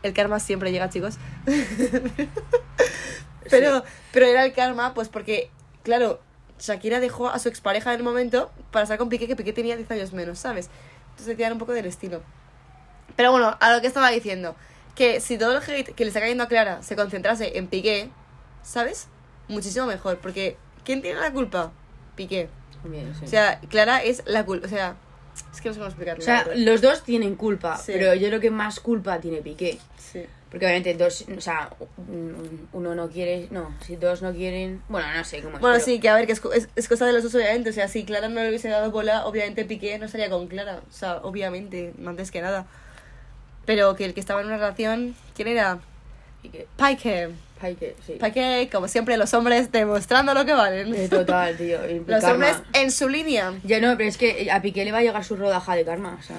el 0.03 0.13
karma 0.13 0.39
siempre 0.39 0.71
llega, 0.71 0.89
chicos. 0.89 1.17
pero, 3.49 3.83
pero 4.11 4.25
era 4.25 4.45
el 4.45 4.53
karma, 4.53 4.93
pues 4.93 5.09
porque, 5.09 5.49
claro, 5.83 6.19
Shakira 6.59 6.99
dejó 6.99 7.29
a 7.29 7.39
su 7.39 7.49
expareja 7.49 7.91
en 7.93 7.99
el 7.99 8.03
momento 8.03 8.51
para 8.71 8.83
estar 8.83 8.97
con 8.97 9.09
Piqué, 9.09 9.27
que 9.27 9.35
Piqué 9.35 9.53
tenía 9.53 9.75
10 9.77 9.89
años 9.91 10.13
menos, 10.13 10.39
¿sabes? 10.39 10.69
Entonces 11.11 11.27
decían 11.27 11.53
un 11.53 11.59
poco 11.59 11.73
del 11.73 11.85
estilo. 11.85 12.21
Pero 13.15 13.31
bueno, 13.31 13.57
a 13.59 13.73
lo 13.73 13.81
que 13.81 13.87
estaba 13.87 14.09
diciendo, 14.11 14.55
que 14.95 15.19
si 15.19 15.37
todo 15.37 15.57
el 15.57 15.63
hate 15.63 15.93
que 15.93 16.03
le 16.03 16.09
está 16.09 16.19
cayendo 16.19 16.43
a 16.43 16.47
Clara 16.47 16.81
se 16.83 16.95
concentrase 16.95 17.57
en 17.57 17.67
Piqué, 17.67 18.09
¿sabes? 18.63 19.07
Muchísimo 19.47 19.85
mejor, 19.85 20.17
porque 20.19 20.57
¿quién 20.83 21.01
tiene 21.01 21.19
la 21.19 21.31
culpa? 21.31 21.71
Piqué. 22.19 22.49
Bien, 22.83 23.13
sí. 23.17 23.25
O 23.25 23.27
sea, 23.27 23.59
Clara 23.69 24.03
es 24.03 24.23
la 24.25 24.45
culpa, 24.45 24.67
o 24.67 24.69
sea, 24.69 24.95
es 25.53 25.61
que 25.61 25.69
no 25.69 25.73
sé 25.73 25.79
cómo 25.79 25.89
explicarlo. 25.89 26.21
O 26.21 26.25
sea, 26.25 26.45
los 26.55 26.81
dos 26.81 27.03
tienen 27.03 27.35
culpa, 27.35 27.77
Sí. 27.77 27.93
pero 27.93 28.13
yo 28.13 28.27
creo 28.27 28.39
que 28.41 28.51
más 28.51 28.79
culpa 28.81 29.19
tiene 29.19 29.41
Piqué. 29.41 29.79
Sí. 29.97 30.23
Porque 30.49 30.65
obviamente 30.65 30.93
dos, 30.95 31.25
o 31.37 31.41
sea, 31.41 31.69
un- 32.09 32.67
uno 32.73 32.95
no 32.95 33.07
quiere, 33.09 33.47
no, 33.51 33.73
si 33.85 33.95
dos 33.95 34.21
no 34.21 34.33
quieren, 34.33 34.81
bueno, 34.89 35.07
no 35.15 35.23
sé 35.23 35.41
cómo 35.41 35.55
es. 35.57 35.61
Bueno, 35.61 35.75
pero- 35.75 35.85
sí, 35.85 35.99
que 35.99 36.09
a 36.09 36.15
ver, 36.15 36.25
que 36.25 36.31
es, 36.33 36.41
es 36.75 36.87
cosa 36.89 37.05
de 37.05 37.13
los 37.13 37.21
dos, 37.23 37.35
obviamente. 37.35 37.69
O 37.69 37.73
sea, 37.73 37.87
si 37.87 38.03
Clara 38.03 38.27
no 38.29 38.41
le 38.41 38.49
hubiese 38.49 38.67
dado 38.67 38.89
bola, 38.91 39.25
obviamente 39.27 39.63
Piqué 39.65 39.97
no 39.99 40.05
estaría 40.07 40.29
con 40.29 40.47
Clara. 40.47 40.81
O 40.89 40.91
sea, 40.91 41.17
obviamente, 41.17 41.93
antes 42.05 42.31
que 42.31 42.41
nada. 42.41 42.65
Pero 43.65 43.95
que 43.95 44.05
el 44.05 44.13
que 44.15 44.19
estaba 44.19 44.41
en 44.41 44.47
una 44.47 44.57
relación, 44.57 45.15
¿quién 45.35 45.47
era? 45.49 45.79
Piqué, 46.41 46.67
Piqué. 46.77 47.29
Piqué, 47.61 47.95
sí. 48.05 48.13
Piqué, 48.23 48.69
como 48.71 48.87
siempre, 48.87 49.17
los 49.17 49.33
hombres 49.33 49.71
demostrando 49.71 50.33
lo 50.33 50.45
que 50.45 50.53
valen. 50.53 50.93
Eh, 50.95 51.09
Total, 51.09 51.57
tío. 51.57 51.79
Los 52.07 52.21
karma. 52.21 52.31
hombres 52.31 52.57
en 52.73 52.91
su 52.91 53.09
línea. 53.09 53.53
Ya 53.63 53.79
no, 53.81 53.97
pero 53.97 54.07
es 54.09 54.17
que 54.17 54.49
a 54.51 54.61
Piqué 54.61 54.85
le 54.85 54.91
va 54.91 54.99
a 54.99 55.01
llegar 55.01 55.23
su 55.23 55.35
rodaja 55.35 55.75
de 55.75 55.83
karma, 55.85 56.17
o 56.19 56.23
sea. 56.23 56.37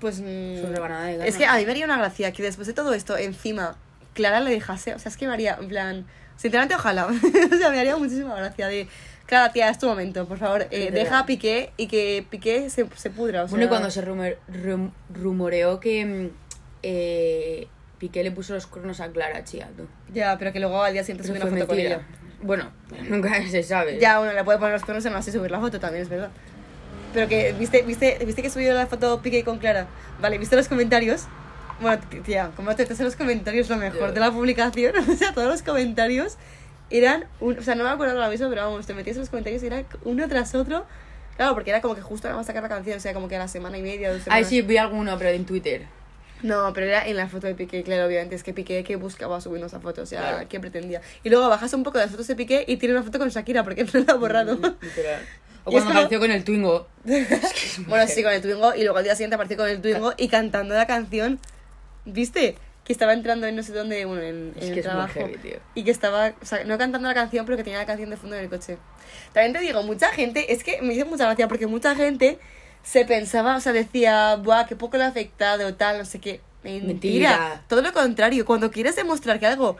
Pues. 0.00 0.20
mm, 0.20 0.60
Su 0.60 0.66
rebanada 0.72 1.06
de 1.06 1.12
es 1.14 1.18
karma. 1.18 1.38
que 1.38 1.46
a 1.46 1.54
mí 1.56 1.64
me 1.64 1.70
haría 1.70 1.84
una 1.86 1.96
gracia 1.98 2.32
que 2.32 2.42
después 2.42 2.66
de 2.66 2.74
todo 2.74 2.92
esto, 2.94 3.16
encima, 3.16 3.76
Clara 4.14 4.40
le 4.40 4.50
dejase. 4.50 4.94
O 4.94 4.98
sea, 4.98 5.10
es 5.10 5.16
que 5.16 5.26
me 5.26 5.32
haría, 5.32 5.56
en 5.60 5.68
plan. 5.68 6.06
Sinceramente, 6.36 6.74
ojalá. 6.74 7.06
o 7.52 7.56
sea, 7.56 7.70
me 7.70 7.80
haría 7.80 7.96
muchísima 7.96 8.34
gracia 8.36 8.68
de. 8.68 8.86
Clara, 9.26 9.52
tía, 9.52 9.68
es 9.68 9.78
tu 9.78 9.86
momento, 9.86 10.26
por 10.26 10.38
favor. 10.38 10.66
eh, 10.70 10.90
deja 10.90 11.18
a 11.18 11.26
Piqué 11.26 11.70
y 11.76 11.86
que 11.86 12.24
Piqué 12.30 12.70
se, 12.70 12.86
se 12.96 13.10
pudra. 13.10 13.42
O 13.44 13.48
sea, 13.48 13.56
Bueno, 13.56 13.68
cuando 13.68 13.90
se 13.90 14.00
rumor- 14.02 14.38
rum- 14.50 14.90
rumoreó 15.12 15.80
que 15.80 16.04
mm, 16.06 16.30
eh, 16.82 17.68
Piqué 17.98 18.22
le 18.22 18.30
puso 18.30 18.54
los 18.54 18.66
cuernos 18.66 19.00
a 19.00 19.08
Clara, 19.08 19.44
chía, 19.44 19.68
tú. 19.76 19.86
Ya, 20.12 20.36
pero 20.38 20.52
que 20.52 20.60
luego 20.60 20.82
al 20.82 20.92
día 20.92 21.02
siguiente 21.02 21.26
subí 21.26 21.36
una 21.36 21.46
foto 21.46 21.66
con 21.66 21.76
mentira. 21.76 21.96
ella. 21.96 22.06
Bueno, 22.42 22.70
nunca 23.08 23.46
se 23.48 23.62
sabe. 23.62 23.98
Ya, 23.98 24.18
bueno, 24.18 24.32
le 24.32 24.44
puede 24.44 24.58
poner 24.58 24.74
los 24.74 24.84
cuernos 24.84 25.04
y 25.04 25.10
no 25.10 25.16
así 25.16 25.32
subir 25.32 25.50
la 25.50 25.60
foto 25.60 25.80
también, 25.80 26.02
es 26.02 26.08
verdad. 26.08 26.30
Pero 27.12 27.28
que, 27.28 27.52
¿viste, 27.52 27.82
viste, 27.82 28.18
viste 28.24 28.42
que 28.42 28.50
subió 28.50 28.74
la 28.74 28.86
foto 28.86 29.20
Piqué 29.22 29.42
con 29.42 29.58
Clara? 29.58 29.86
Vale, 30.20 30.38
¿viste 30.38 30.56
los 30.56 30.68
comentarios? 30.68 31.26
Bueno, 31.80 32.02
tía, 32.24 32.50
como 32.56 32.74
te 32.74 32.82
en 32.82 33.04
los 33.04 33.16
comentarios 33.16 33.68
lo 33.68 33.76
mejor 33.76 34.12
de 34.12 34.20
la 34.20 34.32
publicación, 34.32 34.96
o 35.08 35.14
sea, 35.16 35.32
todos 35.32 35.48
los 35.48 35.62
comentarios 35.62 36.36
eran, 36.90 37.26
un, 37.40 37.58
o 37.58 37.62
sea, 37.62 37.74
no 37.74 37.84
me 37.84 37.90
acuerdo 37.90 38.14
ahora 38.14 38.28
mismo, 38.30 38.48
pero 38.48 38.62
vamos, 38.62 38.86
te 38.86 38.94
metías 38.94 39.16
en 39.16 39.20
los 39.20 39.30
comentarios 39.30 39.62
y 39.62 39.66
era 39.66 39.84
uno 40.04 40.26
tras 40.28 40.54
otro. 40.54 40.86
Claro, 41.36 41.54
porque 41.54 41.70
era 41.70 41.80
como 41.80 41.94
que 41.94 42.00
justo 42.00 42.26
vamos 42.28 42.46
a 42.46 42.46
sacar 42.48 42.64
la 42.64 42.68
canción, 42.68 42.96
o 42.96 43.00
sea, 43.00 43.14
como 43.14 43.28
que 43.28 43.36
a 43.36 43.38
la 43.38 43.46
semana 43.46 43.78
y 43.78 43.82
media, 43.82 44.08
dos 44.08 44.18
Ay, 44.18 44.24
semanas. 44.24 44.48
sí, 44.48 44.62
vi 44.62 44.76
alguno, 44.76 45.16
pero 45.18 45.30
en 45.30 45.44
Twitter. 45.46 45.86
No, 46.42 46.72
pero 46.72 46.86
era 46.86 47.06
en 47.06 47.16
la 47.16 47.28
foto 47.28 47.46
de 47.46 47.54
Piqué, 47.54 47.82
claro, 47.82 48.06
obviamente. 48.06 48.34
Es 48.34 48.42
que 48.42 48.52
Piqué 48.54 48.84
que 48.84 48.96
buscaba 48.96 49.40
subiendo 49.40 49.66
esa 49.66 49.80
foto, 49.80 50.02
o 50.02 50.06
sea, 50.06 50.20
Claro. 50.20 50.46
¿qué 50.48 50.60
pretendía? 50.60 51.00
Y 51.24 51.30
luego 51.30 51.48
bajas 51.48 51.72
un 51.74 51.82
poco 51.82 51.98
de 51.98 52.04
las 52.04 52.10
fotos 52.12 52.26
de 52.26 52.36
Piqué 52.36 52.64
y 52.66 52.76
tiene 52.76 52.94
una 52.94 53.02
foto 53.04 53.18
con 53.18 53.28
Shakira, 53.28 53.64
porque 53.64 53.84
no 53.84 53.90
la 54.06 54.12
ha 54.12 54.16
borrado. 54.16 54.54
Literal. 54.54 55.22
O 55.64 55.70
Y 55.72 55.76
es 55.76 55.82
cuando 55.82 55.84
como- 55.86 55.90
apareció 55.98 56.20
con 56.20 56.30
el 56.30 56.44
Twingo. 56.44 56.86
bueno, 57.88 58.06
sí, 58.06 58.22
con 58.22 58.32
el 58.32 58.40
Twingo, 58.42 58.74
y 58.74 58.82
luego 58.82 58.98
al 58.98 59.04
día 59.04 59.14
siguiente 59.14 59.34
apareció 59.34 59.56
con 59.56 59.68
el 59.68 59.80
Twingo 59.80 60.12
y 60.16 60.28
cantando 60.28 60.74
la 60.74 60.86
canción, 60.86 61.38
¿viste? 62.04 62.56
Que 62.84 62.92
estaba 62.92 63.12
entrando 63.12 63.46
en 63.46 63.54
no 63.56 63.62
sé 63.62 63.72
dónde, 63.72 64.04
bueno, 64.06 64.22
en, 64.22 64.54
Es 64.56 64.64
en 64.68 64.74
que 64.74 64.80
el 64.80 64.86
es 64.86 64.86
muy 64.86 64.92
trabajo. 64.92 65.12
heavy, 65.20 65.36
tío. 65.38 65.58
Y 65.74 65.84
que 65.84 65.90
estaba, 65.90 66.32
o 66.40 66.44
sea, 66.46 66.64
no 66.64 66.78
cantando 66.78 67.06
la 67.08 67.14
canción, 67.14 67.44
pero 67.44 67.56
que 67.58 67.64
tenía 67.64 67.78
la 67.80 67.86
canción 67.86 68.08
de 68.10 68.16
fondo 68.16 68.36
en 68.36 68.44
el 68.44 68.48
coche. 68.48 68.78
También 69.32 69.52
te 69.52 69.58
digo, 69.60 69.82
mucha 69.82 70.08
gente, 70.08 70.52
es 70.52 70.64
que 70.64 70.80
me 70.80 70.94
hizo 70.94 71.04
mucha 71.04 71.24
gracia 71.26 71.48
porque 71.48 71.66
mucha 71.66 71.94
gente 71.94 72.38
se 72.88 73.04
pensaba, 73.04 73.56
o 73.56 73.60
sea, 73.60 73.74
decía, 73.74 74.36
buah, 74.36 74.64
qué 74.66 74.74
poco 74.74 74.96
le 74.96 75.04
ha 75.04 75.08
afectado, 75.08 75.74
tal, 75.74 75.98
no 75.98 76.04
sé 76.06 76.20
qué. 76.20 76.40
Mentira. 76.62 76.86
Mentira. 76.86 77.62
Todo 77.68 77.82
lo 77.82 77.92
contrario, 77.92 78.46
cuando 78.46 78.70
quieres 78.70 78.96
demostrar 78.96 79.38
que 79.38 79.46
algo, 79.46 79.76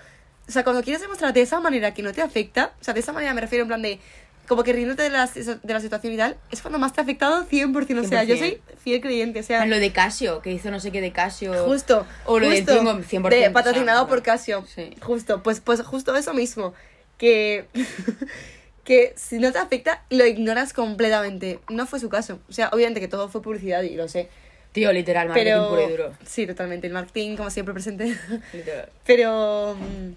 o 0.46 0.52
sea, 0.52 0.62
cuando 0.62 0.82
quieres 0.82 1.00
demostrar 1.00 1.32
de 1.32 1.40
esa 1.40 1.58
manera 1.58 1.94
que 1.94 2.02
no 2.02 2.12
te 2.12 2.20
afecta, 2.20 2.72
o 2.78 2.84
sea, 2.84 2.92
de 2.92 3.00
esa 3.00 3.14
manera 3.14 3.32
me 3.32 3.40
refiero 3.40 3.62
en 3.62 3.68
plan 3.68 3.80
de, 3.80 3.98
como 4.46 4.62
que 4.62 4.74
riéndote 4.74 5.04
de 5.04 5.08
la, 5.08 5.26
de 5.26 5.72
la 5.72 5.80
situación 5.80 6.12
y 6.12 6.16
tal, 6.18 6.36
es 6.50 6.60
cuando 6.60 6.78
más 6.78 6.92
te 6.92 7.00
ha 7.00 7.04
afectado 7.04 7.46
100%. 7.48 8.04
O 8.04 8.06
sea, 8.06 8.24
yo 8.24 8.34
100%. 8.34 8.38
soy 8.38 8.60
fiel 8.78 9.00
creyente, 9.00 9.40
o 9.40 9.42
sea, 9.42 9.64
Lo 9.64 9.78
de 9.78 9.90
Casio, 9.90 10.42
que 10.42 10.52
hizo 10.52 10.70
no 10.70 10.78
sé 10.78 10.92
qué 10.92 11.00
de 11.00 11.12
Casio. 11.12 11.64
justo. 11.64 12.06
O 12.26 12.38
lo 12.38 12.50
de 12.50 12.58
justo, 12.58 12.74
Twingo, 12.74 12.92
100%, 12.92 13.28
de 13.30 13.48
o 13.48 13.52
patrocinado 13.54 14.00
sea, 14.00 14.08
por 14.08 14.22
Casio. 14.22 14.66
Sí. 14.66 14.94
Justo, 15.00 15.42
pues, 15.42 15.60
pues 15.60 15.80
justo 15.80 16.14
eso 16.14 16.34
mismo. 16.34 16.74
Que, 17.16 17.66
que 18.88 19.12
si 19.16 19.38
no 19.38 19.52
te 19.52 19.59
afecta, 19.59 20.02
lo 20.09 20.25
ignoras 20.25 20.73
completamente. 20.73 21.59
No 21.68 21.87
fue 21.87 22.00
su 22.00 22.09
caso. 22.09 22.38
O 22.49 22.52
sea, 22.52 22.71
obviamente 22.73 23.00
que 23.00 23.09
todo 23.09 23.28
fue 23.28 23.42
publicidad 23.42 23.83
y 23.83 23.95
lo 23.97 24.09
sé. 24.09 24.30
Tío, 24.73 24.90
literal, 24.95 25.28
marketing 25.28 25.50
Pero. 25.50 25.68
puro 25.68 25.87
y 25.87 25.90
duro. 25.90 26.12
Sí, 26.25 26.47
totalmente. 26.47 26.87
El 26.87 26.95
marketing, 26.95 27.37
como 27.37 27.50
siempre, 27.50 27.75
presente. 27.75 28.16
Literal. 28.54 28.88
Pero. 29.04 29.76
mm, 29.78 30.12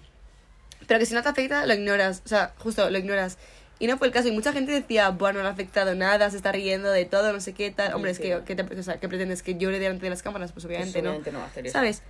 Pero 0.86 0.98
que 1.00 1.04
si 1.06 1.12
no 1.12 1.22
te 1.22 1.28
afecta, 1.28 1.66
lo 1.66 1.74
ignoras. 1.74 2.22
O 2.24 2.28
sea, 2.28 2.54
justo, 2.58 2.88
lo 2.88 2.96
ignoras. 2.98 3.36
Y 3.78 3.88
no 3.88 3.98
fue 3.98 4.06
el 4.06 4.12
caso. 4.12 4.28
Y 4.28 4.32
mucha 4.32 4.52
gente 4.54 4.72
decía, 4.72 5.10
bueno, 5.10 5.38
no 5.40 5.42
le 5.42 5.48
ha 5.50 5.52
afectado 5.52 5.94
nada, 5.94 6.30
se 6.30 6.36
está 6.36 6.50
riendo 6.52 6.90
de 6.90 7.04
todo, 7.04 7.32
no 7.32 7.40
sé 7.40 7.52
qué 7.52 7.70
tal. 7.72 7.92
Hombre, 7.94 8.10
es 8.12 8.18
que. 8.18 8.40
¿qué, 8.46 8.54
te- 8.56 8.78
o 8.78 8.82
sea, 8.82 8.98
¿qué 9.00 9.08
pretendes? 9.08 9.42
¿Que 9.42 9.56
llore 9.56 9.78
delante 9.78 10.04
de 10.04 10.10
las 10.10 10.22
cámaras? 10.22 10.52
Pues 10.52 10.64
obviamente, 10.64 10.92
Pues 10.92 11.04
no. 11.04 11.10
obviamente 11.10 11.32
no 11.32 11.38
va 11.40 11.44
a 11.44 11.48
hacer 11.48 11.66
eso. 11.66 11.72
¿Sabes? 11.74 12.02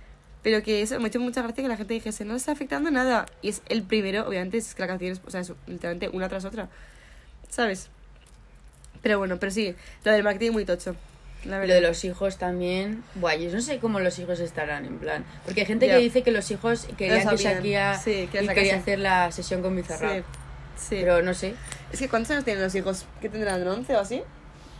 Pero 0.43 0.61
que 0.61 0.81
eso 0.81 0.97
me 0.99 1.05
ha 1.05 1.07
hecho 1.07 1.19
mucha 1.19 1.41
gracia 1.41 1.63
que 1.63 1.67
la 1.69 1.77
gente 1.77 1.93
dijese, 1.93 2.25
no 2.25 2.35
está 2.35 2.51
afectando 2.51 2.91
nada. 2.91 3.25
Y 3.41 3.49
es 3.49 3.61
el 3.69 3.81
primero, 3.83 4.27
obviamente, 4.27 4.57
es 4.57 4.75
que 4.75 4.81
la 4.81 4.87
canción 4.87 5.13
es, 5.13 5.21
o 5.25 5.31
sea, 5.31 5.39
es 5.41 5.53
literalmente 5.67 6.09
una 6.09 6.27
tras 6.29 6.43
otra. 6.45 6.69
¿Sabes? 7.49 7.89
Pero 9.01 9.19
bueno, 9.19 9.37
pero 9.39 9.51
sí, 9.51 9.75
lo 10.03 10.11
del 10.11 10.23
marketing 10.23 10.51
muy 10.51 10.65
tocho. 10.65 10.95
La 11.45 11.59
Lo 11.65 11.73
de 11.73 11.81
los 11.81 12.05
hijos 12.05 12.37
también. 12.37 13.03
Buah, 13.15 13.35
yo 13.35 13.51
no 13.51 13.61
sé 13.61 13.79
cómo 13.79 13.99
los 13.99 14.17
hijos 14.17 14.39
estarán, 14.39 14.85
en 14.85 14.97
plan. 14.97 15.25
Porque 15.43 15.61
hay 15.61 15.67
gente 15.67 15.87
Ya. 15.87 15.95
que 15.97 16.01
dice 16.01 16.23
que 16.23 16.31
los 16.31 16.49
hijos 16.51 16.87
querían 16.97 17.27
que. 17.27 17.35
Shakira 17.35 17.97
Sí, 17.99 18.29
que 18.31 18.43
y 18.43 18.47
quería 18.47 18.77
hacer 18.77 18.99
la 18.99 19.29
sesión 19.33 19.61
con 19.61 19.75
Bizarrap. 19.75 20.19
Sí, 20.19 20.23
sí. 20.77 20.95
Pero 21.01 21.21
no 21.21 21.33
sé. 21.33 21.53
Es 21.91 21.99
que 21.99 22.07
¿cuántos 22.07 22.31
años 22.31 22.45
tienen 22.45 22.63
los 22.63 22.73
hijos? 22.75 23.05
¿Qué 23.19 23.27
tendrán? 23.27 23.61
¿11 23.61 23.89
o 23.93 23.99
así? 23.99 24.23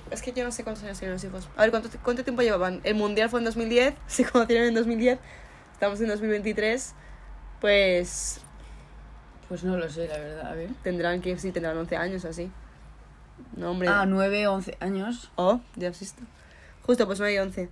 Es 0.09 0.21
que 0.21 0.31
yo 0.31 0.45
no 0.45 0.53
sé 0.53 0.63
cuántos 0.63 0.85
años 0.85 0.97
tienen 0.99 1.15
los 1.15 1.23
hijos. 1.25 1.49
A 1.57 1.61
ver, 1.63 1.71
¿cuánto, 1.71 1.89
cuánto 2.01 2.23
tiempo 2.23 2.41
llevaban? 2.41 2.79
El 2.85 2.95
mundial 2.95 3.29
fue 3.29 3.39
en 3.41 3.45
2010, 3.45 3.95
se 4.07 4.23
conocieron 4.23 4.67
en 4.69 4.73
2010, 4.75 5.19
estamos 5.83 5.99
en 5.99 6.07
2023, 6.07 6.93
pues 7.59 8.39
Pues 9.49 9.65
no 9.65 9.75
lo 9.75 9.89
sé, 9.89 10.07
la 10.07 10.17
verdad. 10.17 10.47
A 10.49 10.55
ver. 10.55 10.69
tendrán 10.81 11.19
que, 11.19 11.37
sí, 11.37 11.51
tendrán 11.51 11.77
11 11.77 11.97
años 11.97 12.23
o 12.23 12.29
así. 12.29 12.49
No, 13.57 13.71
hombre. 13.71 13.89
Ah, 13.89 14.05
9, 14.07 14.47
11 14.47 14.77
años. 14.79 15.29
Oh, 15.35 15.59
ya 15.75 15.89
visto. 15.89 16.23
Justo, 16.83 17.05
pues 17.05 17.19
9 17.19 17.33
y 17.33 17.37
11. 17.37 17.69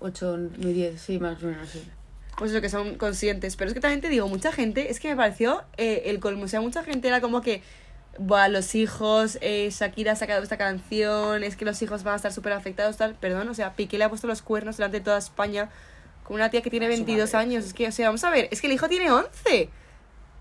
8, 0.00 0.36
9, 0.56 0.72
10, 0.72 1.00
sí, 1.00 1.20
más 1.20 1.40
o 1.40 1.46
menos. 1.46 1.68
Sí. 1.68 1.88
Pues 2.36 2.50
eso, 2.50 2.60
que 2.60 2.68
son 2.68 2.96
conscientes. 2.96 3.54
Pero 3.54 3.68
es 3.68 3.74
que 3.74 3.80
también 3.80 4.00
te 4.00 4.08
digo, 4.08 4.26
mucha 4.26 4.50
gente, 4.50 4.90
es 4.90 4.98
que 4.98 5.10
me 5.10 5.14
pareció 5.14 5.62
eh, 5.76 6.02
el 6.06 6.18
colmo. 6.18 6.46
O 6.46 6.48
sea, 6.48 6.60
mucha 6.60 6.82
gente 6.82 7.06
era 7.06 7.20
como 7.20 7.42
que, 7.42 7.62
Buah, 8.18 8.48
los 8.48 8.74
hijos, 8.74 9.38
eh, 9.40 9.70
Shakira 9.70 10.12
ha 10.12 10.16
sacado 10.16 10.42
esta 10.42 10.58
canción, 10.58 11.44
es 11.44 11.54
que 11.54 11.64
los 11.64 11.80
hijos 11.80 12.02
van 12.02 12.14
a 12.14 12.16
estar 12.16 12.32
súper 12.32 12.54
afectados, 12.54 12.96
tal. 12.96 13.14
Perdón, 13.14 13.48
o 13.48 13.54
sea, 13.54 13.74
Piqué 13.76 13.98
le 13.98 14.04
ha 14.04 14.08
puesto 14.08 14.26
los 14.26 14.42
cuernos 14.42 14.78
delante 14.78 14.98
de 14.98 15.04
toda 15.04 15.18
España 15.18 15.70
con 16.24 16.36
una 16.36 16.50
tía 16.50 16.62
que 16.62 16.70
tiene 16.70 16.86
A 16.86 16.88
su 16.90 16.96
22 16.96 17.32
madre. 17.32 17.46
años. 17.46 17.64
Es 17.64 17.74
que, 17.74 17.88
o 17.88 17.92
sea, 17.92 18.08
vamos 18.08 18.22
a 18.24 18.30
ver, 18.30 18.48
es 18.50 18.60
que 18.60 18.66
el 18.66 18.72
hijo 18.72 18.88
tiene 18.88 19.10
11. 19.10 19.68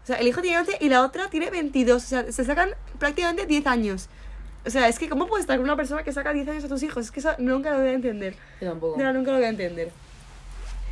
O 0.04 0.06
sea, 0.08 0.16
el 0.18 0.28
hijo 0.28 0.42
tiene 0.42 0.58
11 0.60 0.78
y 0.80 0.90
la 0.90 1.04
otra 1.04 1.30
tiene 1.30 1.50
22. 1.50 2.04
O 2.04 2.06
sea, 2.08 2.32
se 2.32 2.44
sacan 2.46 2.72
prácticamente 3.00 3.46
10 3.46 3.68
años. 3.68 4.10
O 4.66 4.70
sea, 4.70 4.88
es 4.88 5.00
que, 5.00 5.10
¿cómo 5.10 5.28
puedes 5.28 5.44
estar 5.44 5.58
con 5.58 5.64
una 5.64 5.76
persona 5.76 6.04
que 6.04 6.12
saca 6.12 6.34
10 6.34 6.48
años 6.48 6.64
a 6.64 6.68
tus 6.68 6.84
hijos? 6.84 7.06
Es 7.06 7.12
que 7.12 7.20
eso 7.20 7.32
nunca 7.40 7.72
lo 7.72 7.80
voy 7.80 7.90
a 7.90 7.94
entender. 7.94 8.36
Yo 8.62 8.70
tampoco. 8.70 8.98
No, 9.02 9.12
nunca 9.14 9.32
lo 9.32 9.38
voy 9.38 9.46
a 9.46 9.50
entender. 9.50 9.92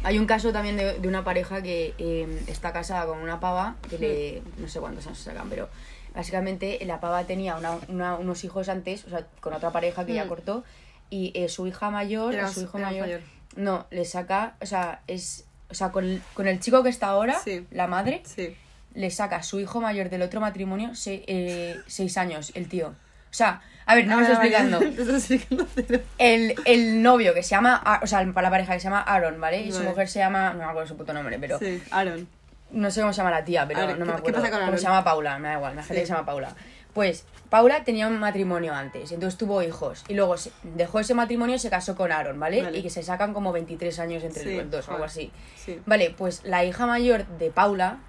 Hay 0.04 0.18
un 0.18 0.26
caso 0.26 0.52
también 0.54 0.78
de, 0.78 0.98
de 1.00 1.08
una 1.08 1.24
pareja 1.24 1.62
que 1.62 1.94
eh, 1.98 2.44
está 2.48 2.72
casada 2.72 3.06
con 3.06 3.20
una 3.20 3.40
pava 3.40 3.76
que 3.90 3.98
le. 4.00 4.42
No 4.58 4.68
sé 4.68 4.80
cuántos 4.80 5.06
años 5.06 5.18
se 5.20 5.26
sacan, 5.26 5.50
pero 5.50 5.70
básicamente 6.16 6.80
la 6.86 7.00
pava 7.00 7.26
tenía 7.26 7.56
una- 7.58 7.78
una- 7.90 8.16
unos 8.16 8.44
hijos 8.44 8.70
antes, 8.70 9.06
o 9.06 9.10
sea, 9.10 9.28
con 9.42 9.54
otra 9.54 9.72
pareja 9.72 10.06
que 10.06 10.14
ya 10.14 10.26
Mm. 10.26 10.30
cortó, 10.30 10.64
y 11.10 11.32
eh, 11.36 11.50
su 11.50 11.68
hija 11.68 11.90
mayor, 11.90 12.34
Era 12.34 12.48
su 12.48 12.62
hijo 12.62 12.78
mayor, 12.80 13.02
mayor. 13.02 13.22
No, 13.56 13.88
le 13.92 14.06
saca. 14.06 14.56
O 14.62 14.66
sea, 14.66 15.02
es. 15.08 15.46
O 15.70 15.74
sea, 15.74 15.92
con 15.92 16.04
el, 16.06 16.22
con 16.34 16.48
el 16.48 16.60
chico 16.60 16.82
que 16.84 16.90
está 16.90 17.08
ahora, 17.08 17.38
Sí. 17.44 17.68
la 17.72 17.86
madre, 17.88 18.22
Sí. 18.26 18.56
le 18.96 19.12
saca 19.12 19.36
a 19.38 19.44
su 19.44 19.60
hijo 19.60 19.80
mayor 19.82 20.10
del 20.10 20.24
otro 20.24 20.40
matrimonio 20.42 20.96
se- 20.96 21.24
eh, 21.28 21.80
seis 21.88 22.18
años, 22.18 22.52
el 22.56 22.68
tío. 22.68 22.88
O 22.90 23.34
sea, 23.34 23.62
a 23.86 23.94
ver, 23.94 24.08
no 24.08 24.18
me 24.18 24.26
Ah, 24.26 24.32
estoy 24.32 24.48
explicando. 24.48 24.80
Estoy. 25.78 26.02
El, 26.18 26.56
el 26.66 27.04
novio 27.04 27.36
que 27.36 27.44
se 27.44 27.50
llama, 27.52 28.00
o 28.02 28.08
sea, 28.08 28.26
para 28.34 28.48
la 28.48 28.50
pareja 28.50 28.74
que 28.74 28.80
se 28.80 28.86
llama 28.86 29.02
Aaron, 29.02 29.40
¿vale? 29.40 29.62
Y 29.62 29.72
su 29.72 29.84
mujer 29.84 30.08
se 30.08 30.18
llama, 30.20 30.52
no 30.54 30.60
me 30.60 30.64
acuerdo 30.66 30.88
su 30.88 30.98
puto 30.98 31.14
nombre, 31.14 31.38
pero 31.40 31.60
Sí, 31.60 31.84
Aaron. 31.92 32.28
no 32.72 32.90
sé 32.90 33.02
cómo 33.02 33.14
se 33.14 33.18
llama 33.18 33.30
la 33.30 33.46
tía, 33.46 33.68
pero 33.68 33.82
Aaron, 33.82 34.00
no 34.00 34.06
me 34.06 34.12
¿qué- 34.14 34.16
qué 34.16 34.20
acuerdo. 34.30 34.40
pasa 34.40 34.50
con 34.50 34.58
¿Cómo 34.60 34.68
Aaron? 34.70 34.80
se 34.80 34.84
llama 34.86 35.04
Paula? 35.04 35.38
Me 35.38 35.48
da 35.50 35.54
igual, 35.56 35.76
me 35.76 35.82
hace 35.82 35.94
Sí. 35.94 36.00
que 36.00 36.06
se 36.08 36.14
llama 36.14 36.26
Paula. 36.26 36.56
Pues 36.94 37.26
Paula 37.50 37.84
tenía 37.84 38.08
un 38.08 38.20
matrimonio 38.20 38.74
antes, 38.74 39.12
entonces 39.12 39.38
tuvo 39.38 39.62
hijos. 39.64 40.04
Y 40.08 40.14
luego 40.16 40.38
se- 40.38 40.52
dejó 40.64 41.00
ese 41.00 41.14
matrimonio 41.14 41.56
y 41.56 41.60
se 41.60 41.70
casó 41.70 41.96
con 41.96 42.12
Aaron, 42.12 42.40
¿vale? 42.40 42.62
Vale. 42.64 42.78
Y 42.78 42.82
que 42.84 42.90
se 42.90 43.04
sacan 43.04 43.34
como 43.34 43.52
23 43.52 44.00
años 44.00 44.24
entre 44.24 44.44
Sí, 44.44 44.56
los 44.56 44.70
dos 44.72 44.88
o 44.88 44.92
algo 44.94 45.04
así. 45.06 45.32
Sí. 45.56 45.80
Vale, 45.86 46.14
pues 46.18 46.42
la 46.44 46.64
hija 46.66 46.86
mayor 46.88 47.26
de 47.38 47.50
Paula 47.52 48.00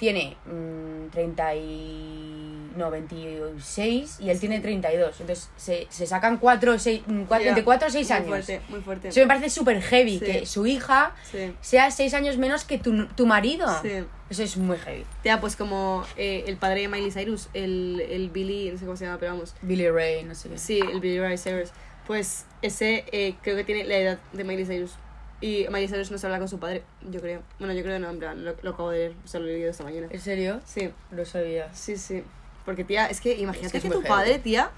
tiene 0.00 0.36
mm, 0.46 1.10
30 1.12 1.54
y... 1.54 2.70
no, 2.76 2.90
26 2.90 4.18
y 4.20 4.30
él 4.30 4.40
tiene 4.40 4.58
32. 4.60 5.20
Entonces 5.20 5.50
se, 5.56 5.86
se 5.90 6.06
sacan 6.06 6.38
4, 6.38 6.78
6, 6.78 7.02
Ya. 7.06 7.48
entre 7.48 7.62
4 7.64 7.88
o 7.88 7.90
6 7.90 8.08
Muy 8.08 8.16
años. 8.16 8.28
fuerte, 8.28 8.60
muy 8.68 8.80
fuerte. 8.80 9.08
Eso 9.08 9.20
me 9.20 9.26
parece 9.26 9.50
súper 9.50 9.80
heavy, 9.82 10.18
Sí. 10.18 10.24
que 10.24 10.46
su 10.46 10.66
hija 10.66 11.14
Sí. 11.30 11.52
sea 11.60 11.90
6 11.90 12.14
años 12.14 12.36
menos 12.38 12.64
que 12.64 12.78
tu, 12.78 13.06
tu 13.08 13.26
marido. 13.26 13.66
Sí. 13.82 14.04
Eso 14.30 14.42
es 14.42 14.56
muy 14.56 14.78
heavy. 14.78 15.04
Ya, 15.24 15.40
pues 15.40 15.54
como 15.56 16.04
eh, 16.16 16.44
el 16.46 16.56
padre 16.56 16.82
de 16.82 16.88
Miley 16.88 17.10
Cyrus, 17.10 17.48
el, 17.52 18.00
el 18.08 18.30
Billy, 18.30 18.70
no 18.70 18.78
sé 18.78 18.84
cómo 18.86 18.96
se 18.96 19.04
llama, 19.04 19.18
pero 19.18 19.32
vamos. 19.32 19.54
Billy 19.62 19.88
Ray, 19.90 20.24
no 20.24 20.34
sé 20.34 20.48
qué. 20.48 20.58
Sí, 20.58 20.80
el 20.80 21.00
Billy 21.00 21.20
Ray 21.20 21.36
Cyrus. 21.36 21.70
Pues 22.06 22.46
ese 22.62 23.04
eh, 23.12 23.34
creo 23.42 23.56
que 23.56 23.64
tiene 23.64 23.84
la 23.84 23.96
edad 23.96 24.18
de 24.32 24.44
Miley 24.44 24.64
Cyrus. 24.64 24.92
Y 25.40 25.66
Miley 25.70 25.88
Cyrus 25.88 26.10
no 26.10 26.18
se 26.18 26.26
habla 26.26 26.38
con 26.38 26.48
su 26.48 26.58
padre, 26.58 26.82
yo 27.10 27.20
creo. 27.20 27.42
Bueno, 27.58 27.72
yo 27.72 27.82
creo 27.82 27.94
que 27.96 28.00
no, 28.00 28.10
en 28.10 28.18
plan, 28.18 28.44
lo, 28.44 28.54
lo 28.60 28.70
acabo 28.70 28.90
de 28.90 28.98
leer, 28.98 29.12
o 29.24 29.28
sea, 29.28 29.40
lo 29.40 29.46
he 29.48 29.52
leído 29.52 29.70
esta 29.70 29.84
mañana. 29.84 30.08
¿En 30.10 30.20
serio? 30.20 30.60
Sí, 30.66 30.90
Lo 31.10 31.24
sabía. 31.24 31.72
sí, 31.72 31.96
sí. 31.96 32.22
Porque, 32.64 32.84
tía, 32.84 33.06
es 33.06 33.20
que 33.22 33.34
imagínate 33.34 33.78
Es 33.78 33.82
que 33.82 33.88
es 33.88 33.94
que, 33.94 34.00
tu 34.00 34.06
padre, 34.06 34.38
tía, 34.38 34.70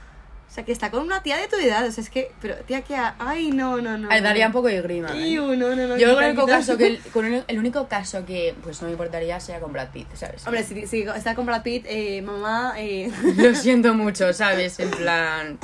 o 0.49 0.55
sea, 0.55 0.65
que 0.65 0.71
está 0.71 0.91
con 0.91 1.03
una 1.03 1.23
tía 1.23 1.37
de 1.37 1.49
tu 1.49 1.57
edad, 1.57 1.85
o 1.85 1.91
sea, 1.91 2.05
es 2.05 2.11
que, 2.11 2.31
pero, 2.41 2.55
tía, 2.59 2.83
que, 2.83 2.95
ay, 2.95 3.51
no, 3.51 3.79
no, 3.81 3.99
no. 3.99 4.09
Ay, 4.11 4.21
daría 4.21 4.47
un 4.47 4.53
poco 4.53 4.69
de 4.69 4.81
grima. 4.83 5.09
¿eh? 5.15 5.35
No, 5.35 5.57
no, 5.57 5.75
no. 5.75 5.97
Yo 5.97 6.11
quita, 6.11 6.27
el 6.27 6.31
único 6.31 6.47
caso 6.47 6.77
que 6.77 6.87
el, 6.87 7.01
con 7.13 7.25
el, 7.25 7.43
el 7.49 7.59
único 7.59 7.89
caso 7.89 8.25
que 8.25 8.55
pues 8.63 8.81
no 8.83 8.87
me 8.87 8.93
importaría 8.93 9.41
sea 9.41 9.59
con 9.59 9.73
Brad 9.73 9.89
Pitt, 9.91 10.07
¿sabes? 10.15 10.47
Hombre, 10.47 10.63
si, 10.63 10.87
si 10.87 11.03
está 11.03 11.35
con 11.35 11.45
Brad 11.45 11.63
Pitt, 11.63 11.87
eh, 11.89 12.23
mamá, 12.23 12.75
eh... 12.77 13.11
Lo 13.37 13.55
siento 13.55 13.95
mucho, 13.95 14.33
¿sabes? 14.33 14.79
En 14.79 14.91
plan. 14.91 15.59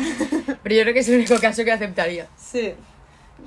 Pero 0.63 0.75
yo 0.75 0.83
creo 0.83 0.95
que 0.95 1.01
es 1.01 1.09
el 1.09 1.17
único 1.17 1.39
caso 1.39 1.65
que 1.65 1.71
aceptaría. 1.73 2.27
Sí. 2.37 2.75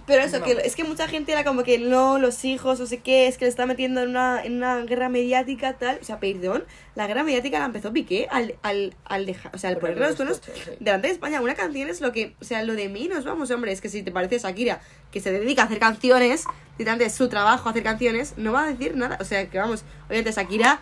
Pero 0.07 0.24
eso, 0.24 0.39
No. 0.39 0.45
que 0.45 0.53
es 0.63 0.75
que 0.75 0.83
mucha 0.83 1.07
gente 1.07 1.31
era 1.31 1.43
como 1.43 1.63
que 1.63 1.77
no, 1.77 2.17
los 2.17 2.43
hijos, 2.45 2.79
no 2.79 2.86
sé 2.86 3.00
qué, 3.00 3.27
es 3.27 3.38
que 3.38 3.45
le 3.45 3.50
está 3.50 3.65
metiendo 3.65 4.01
en 4.01 4.10
una, 4.10 4.43
en 4.43 4.55
una 4.55 4.79
guerra 4.81 5.10
mediática, 5.10 5.74
tal. 5.74 6.00
O 6.01 6.03
sea, 6.03 6.19
perdón, 6.19 6.63
la 6.95 7.07
guerra 7.07 7.24
mediática 7.24 7.60
la 7.60 7.65
empezó 7.65 7.91
Piqué 7.93 8.27
al, 8.31 8.55
al, 8.63 8.95
al 9.05 9.25
dejar, 9.25 9.53
o 9.53 9.57
sea, 9.57 9.69
al 9.69 9.77
Ponerle 9.77 10.05
ponerle 10.05 10.25
los 10.25 10.41
tonos 10.41 10.55
sí. 10.55 10.71
delante 10.79 11.07
de 11.07 11.13
España. 11.13 11.41
Una 11.41 11.55
canción 11.55 11.89
es 11.89 12.01
lo 12.01 12.12
que, 12.12 12.36
o 12.41 12.43
sea, 12.45 12.63
lo 12.63 12.74
de 12.74 12.89
menos, 12.89 13.25
vamos, 13.25 13.51
hombre, 13.51 13.71
es 13.71 13.81
que 13.81 13.89
si 13.89 14.01
te 14.01 14.12
parece 14.12 14.39
Shakira, 14.39 14.81
que 15.12 15.19
se 15.19 15.31
dedica 15.31 15.63
a 15.63 15.65
hacer 15.65 15.79
canciones, 15.79 16.45
literalmente 16.77 17.05
es 17.05 17.13
su 17.13 17.27
trabajo 17.29 17.69
hacer 17.69 17.83
canciones, 17.83 18.33
no 18.38 18.53
va 18.53 18.63
a 18.63 18.67
decir 18.67 18.95
nada. 18.95 19.17
O 19.19 19.25
sea, 19.25 19.50
que 19.50 19.57
vamos, 19.57 19.83
obviamente 20.07 20.31
Shakira 20.31 20.79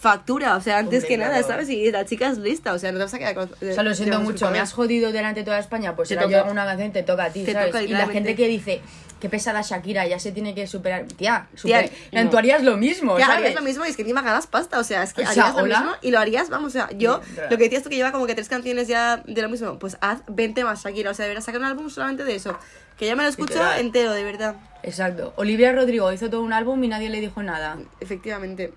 factura, 0.00 0.56
o 0.56 0.60
sea, 0.60 0.78
antes 0.78 1.02
Hombre, 1.02 1.08
que 1.08 1.18
nada, 1.18 1.30
claro. 1.38 1.46
¿sabes? 1.48 1.68
Y 1.70 1.90
la 1.90 2.04
chica 2.04 2.28
es 2.28 2.38
lista, 2.38 2.72
o 2.72 2.78
sea, 2.78 2.92
no 2.92 2.98
te 2.98 3.04
vas 3.04 3.14
a 3.14 3.18
quedar 3.18 3.34
con... 3.34 3.50
O 3.50 3.72
sea, 3.74 3.82
lo 3.82 3.94
siento 3.94 4.20
mucho, 4.20 4.50
me 4.50 4.60
has 4.60 4.72
jodido 4.72 5.10
delante 5.12 5.40
de 5.40 5.44
toda 5.44 5.58
España, 5.58 5.96
pues 5.96 6.08
si 6.08 6.14
yo 6.14 6.20
hago 6.38 6.50
una 6.50 6.64
canción 6.64 6.92
te 6.92 7.02
toca 7.02 7.24
a 7.24 7.30
ti, 7.30 7.44
Te 7.44 7.52
¿sabes? 7.52 7.68
toca, 7.72 7.82
y 7.82 7.88
la 7.88 8.06
gente 8.06 8.36
que 8.36 8.46
dice, 8.46 8.80
qué 9.18 9.28
pesada 9.28 9.60
Shakira, 9.62 10.06
ya 10.06 10.20
se 10.20 10.30
tiene 10.30 10.54
que 10.54 10.68
superar. 10.68 11.04
Tía, 11.06 11.48
super... 11.56 11.90
Tía, 12.10 12.22
no. 12.24 12.30
tú 12.30 12.38
harías 12.38 12.62
lo 12.62 12.76
mismo, 12.76 13.18
Ya, 13.18 13.26
¿sabes? 13.26 13.38
harías 13.40 13.54
lo 13.56 13.62
mismo 13.62 13.84
y 13.86 13.88
es 13.88 13.96
que 13.96 14.02
encima 14.02 14.22
ganas 14.22 14.46
pasta, 14.46 14.78
o 14.78 14.84
sea, 14.84 15.02
es 15.02 15.12
que 15.14 15.22
O 15.22 15.26
sea, 15.26 15.46
harías 15.46 15.56
lo 15.56 15.66
mismo 15.66 15.92
y 16.00 16.10
lo 16.12 16.18
harías, 16.20 16.48
vamos, 16.48 16.68
o 16.68 16.70
sea, 16.72 16.88
yo, 16.96 17.20
Sí, 17.24 17.40
lo 17.50 17.56
que 17.58 17.64
decías 17.64 17.82
tú 17.82 17.88
que 17.90 17.96
lleva 17.96 18.12
como 18.12 18.26
que 18.26 18.34
tres 18.36 18.48
canciones 18.48 18.86
ya 18.86 19.16
de 19.26 19.42
lo 19.42 19.48
mismo, 19.48 19.78
pues 19.80 19.98
haz 20.00 20.20
20 20.28 20.62
más 20.62 20.84
Shakira, 20.84 21.10
o 21.10 21.14
sea, 21.14 21.24
deberás 21.24 21.44
sacar 21.44 21.60
un 21.60 21.66
álbum 21.66 21.90
solamente 21.90 22.22
de 22.22 22.36
eso, 22.36 22.56
que 22.96 23.06
ya 23.06 23.16
me 23.16 23.24
lo 23.24 23.28
escucho 23.30 23.54
Literal. 23.54 23.80
entero, 23.80 24.12
de 24.12 24.22
verdad, 24.22 24.54
Exacto. 24.84 25.32
Olivia 25.36 25.72
Rodrigo 25.72 26.12
hizo 26.12 26.30
todo 26.30 26.40
un 26.42 26.52
álbum 26.52 26.82
y 26.84 26.88
nadie 26.88 27.08
le 27.08 27.20
dijo 27.20 27.42
nada. 27.42 27.78
efectivamente. 28.00 28.72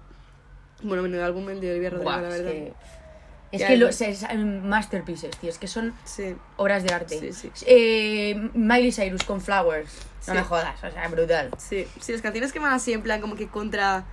Bueno, 0.83 1.03
menudo 1.03 1.23
álbum 1.25 1.49
el 1.49 1.59
de 1.61 1.71
Olivia 1.71 1.89
Rodrigo, 1.91 2.11
Buah, 2.11 2.21
la 2.21 2.27
es 2.29 2.37
verdad. 2.43 2.51
que, 2.51 2.73
es 3.51 3.61
Ya, 3.61 3.67
que 3.67 3.77
los 3.77 4.01
es- 4.01 4.25
masterpieces, 4.63 5.31
tío, 5.37 5.49
es 5.49 5.57
que 5.57 5.67
son 5.67 5.93
Sí, 6.05 6.35
obras 6.57 6.83
de 6.83 6.93
arte. 6.93 7.19
Sí, 7.19 7.31
sí. 7.33 7.51
Eh, 7.67 8.49
Miley 8.53 8.91
Cyrus 8.91 9.23
con 9.23 9.41
Flowers. 9.41 9.91
No 10.27 10.35
me 10.35 10.43
jodas, 10.43 10.81
o 10.83 10.91
sea, 10.91 11.07
brutal. 11.07 11.49
sí, 11.57 11.87
sí, 11.99 12.11
las 12.13 12.21
canciones 12.21 12.53
que 12.53 12.59
van 12.59 12.73
así 12.73 12.93
en 12.93 13.01
plan 13.01 13.19
como 13.21 13.35
que 13.35 13.47
contra 13.47 14.05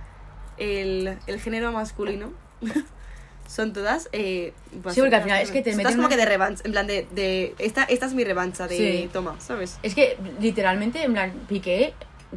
el, 0.57 1.17
el 1.27 1.39
género 1.39 1.71
masculino 1.71 2.33
son 3.47 3.73
todas. 3.73 4.09
Eh, 4.11 4.53
Sí, 4.71 4.79
porque 5.01 5.15
al 5.15 5.23
final 5.23 5.41
es 5.41 5.51
que 5.51 5.61
te 5.61 5.71
todas 5.71 5.87
como 5.95 5.99
una- 6.07 6.09
que 6.09 6.17
de 6.17 6.25
revancha, 6.25 6.61
en 6.65 6.71
plan 6.71 6.87
de. 6.87 7.07
de 7.11 7.55
esta, 7.59 7.83
esta 7.83 8.05
es 8.07 8.13
mi 8.13 8.23
revancha, 8.23 8.67
de 8.67 8.77
Sí. 8.77 9.09
toma, 9.13 9.39
¿sabes? 9.39 9.79
Es 9.83 9.95
que 9.95 10.17
literalmente, 10.39 11.01
en 11.03 11.13
plan, 11.13 11.31
Piqué, 11.47 11.93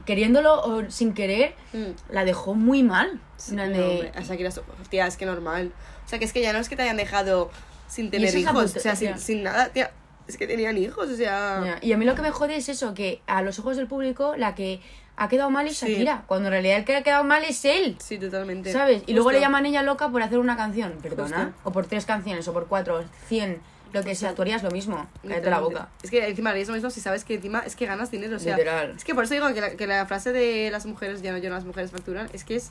queriéndolo 0.07 0.61
o 0.63 0.91
sin 0.91 1.15
querer, 1.15 1.55
Mm. 1.73 1.93
la 2.11 2.25
dejó 2.25 2.55
muy 2.55 2.83
mal. 2.83 3.21
Plan 3.49 3.73
No, 3.73 3.79
de- 3.79 4.13
so- 4.53 4.63
tía, 4.91 5.07
es 5.07 5.17
que 5.17 5.27
normal. 5.27 5.73
O 6.05 6.09
sea, 6.09 6.19
que 6.19 6.25
es 6.25 6.33
que 6.33 6.41
ya 6.43 6.53
no 6.53 6.59
es 6.59 6.69
que 6.69 6.77
te 6.77 6.83
hayan 6.83 6.97
dejado 6.97 7.51
sin 7.89 8.11
tener 8.11 8.35
hijos, 8.35 8.77
o 8.77 8.81
sea, 8.81 8.97
sin, 8.97 9.19
sin 9.19 9.43
nada, 9.43 9.69
tía. 9.71 9.91
Es 10.29 10.37
que 10.37 10.47
tenían 10.47 10.79
hijos, 10.79 11.11
o 11.11 11.17
sea. 11.17 11.79
Y 11.83 11.93
a 11.93 11.97
mí 11.99 12.05
lo 12.05 12.15
que 12.15 12.23
me 12.23 12.31
jode 12.31 12.57
es 12.57 12.69
eso, 12.69 12.95
que 12.95 13.21
a 13.27 13.43
los 13.43 13.59
ojos 13.59 13.77
del 13.77 13.87
público 13.89 14.35
la 14.37 14.55
que 14.55 14.81
ha 15.17 15.29
quedado 15.29 15.51
mal 15.51 15.67
es 15.67 15.77
Sí. 15.77 15.89
Shakira, 15.93 16.25
cuando 16.27 16.49
en 16.49 16.53
realidad 16.53 16.79
el 16.79 16.85
que 16.85 16.97
ha 16.97 17.03
quedado 17.03 17.25
mal 17.25 17.45
es 17.45 17.65
él. 17.65 17.97
Sí, 18.01 18.19
totalmente. 18.19 18.73
¿Sabes? 18.73 19.03
Y 19.07 19.13
luego 19.15 19.31
le 19.33 19.41
llaman 19.41 19.67
ella 19.67 19.83
loca 19.83 20.09
por 20.09 20.23
hacer 20.23 20.39
una 20.39 20.57
canción, 20.57 20.95
perdona. 21.03 21.47
Justo. 21.47 21.61
O 21.65 21.73
por 21.73 21.87
tres 21.87 22.07
canciones, 22.07 22.47
o 22.49 22.53
por 22.53 22.67
cuatro, 22.69 23.05
cien, 23.29 23.61
lo 23.93 24.03
que 24.03 24.15
sea. 24.15 24.35
Tú 24.35 24.43
harías 24.43 24.63
lo 24.63 24.71
mismo. 24.71 25.07
Cállate 25.23 25.51
la 25.51 25.61
boca. 25.61 25.89
Es 26.03 26.11
que 26.11 26.27
encima 26.27 26.51
harías 26.51 26.69
lo 26.69 26.75
mismo 26.75 26.91
si 26.91 27.01
sabes 27.01 27.25
que 27.25 27.35
encima 27.35 27.61
es 27.61 27.77
que 27.77 27.87
ganas 27.87 28.11
dinero. 28.11 28.37
O 28.37 28.39
sea, 28.39 28.57
Literal. 28.57 28.95
Es 28.97 29.05
que 29.05 29.15
por 29.15 29.25
eso 29.25 29.35
digo 29.35 29.53
que 29.53 29.61
la, 29.61 29.71
que 29.77 29.87
la 29.87 30.07
frase 30.07 30.33
de 30.33 30.71
las 30.71 30.87
mujeres, 30.87 31.23
ya 31.23 31.33
no 31.33 31.39
yo, 31.39 31.51
las 31.51 31.65
mujeres 31.65 31.91
facturan, 31.91 32.29
es 32.33 32.45
que 32.45 32.57
es, 32.57 32.71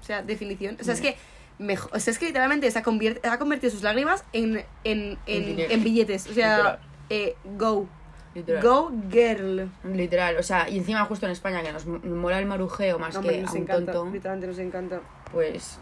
o 0.00 0.04
sea, 0.04 0.22
definición. 0.22 0.76
O 0.80 0.84
sea, 0.84 0.94
es 0.94 1.00
que, 1.00 1.16
mejor, 1.58 1.90
o 1.94 2.00
sea, 2.00 2.12
es 2.12 2.18
que 2.18 2.26
literalmente 2.26 2.70
se 2.70 2.78
ha, 2.78 2.82
convertido 2.82 3.70
sus 3.70 3.82
lágrimas 3.82 4.24
en, 4.32 4.64
en, 4.84 5.18
en, 5.26 5.84
billetes. 5.84 6.26
O 6.28 6.34
sea, 6.34 6.78
eh, 7.10 7.36
go. 7.56 7.86
Literal. 8.34 8.62
Go 8.64 8.92
girl. 9.10 9.70
Literal, 9.84 10.36
o 10.38 10.42
sea, 10.42 10.68
y 10.68 10.78
encima 10.78 11.04
justo 11.04 11.24
en 11.26 11.30
España 11.32 11.62
que 11.62 11.72
nos 11.72 11.86
mola 11.86 12.40
el 12.40 12.46
marujeo 12.46 12.98
más 12.98 13.14
No, 13.14 13.20
que 13.22 13.38
a 13.38 13.42
nos 13.42 13.52
un 13.52 13.58
encanta. 13.58 13.92
tonto, 13.92 14.12
Literalmente 14.12 14.46
nos 14.48 14.58
encanta. 14.58 15.00
pues 15.30 15.78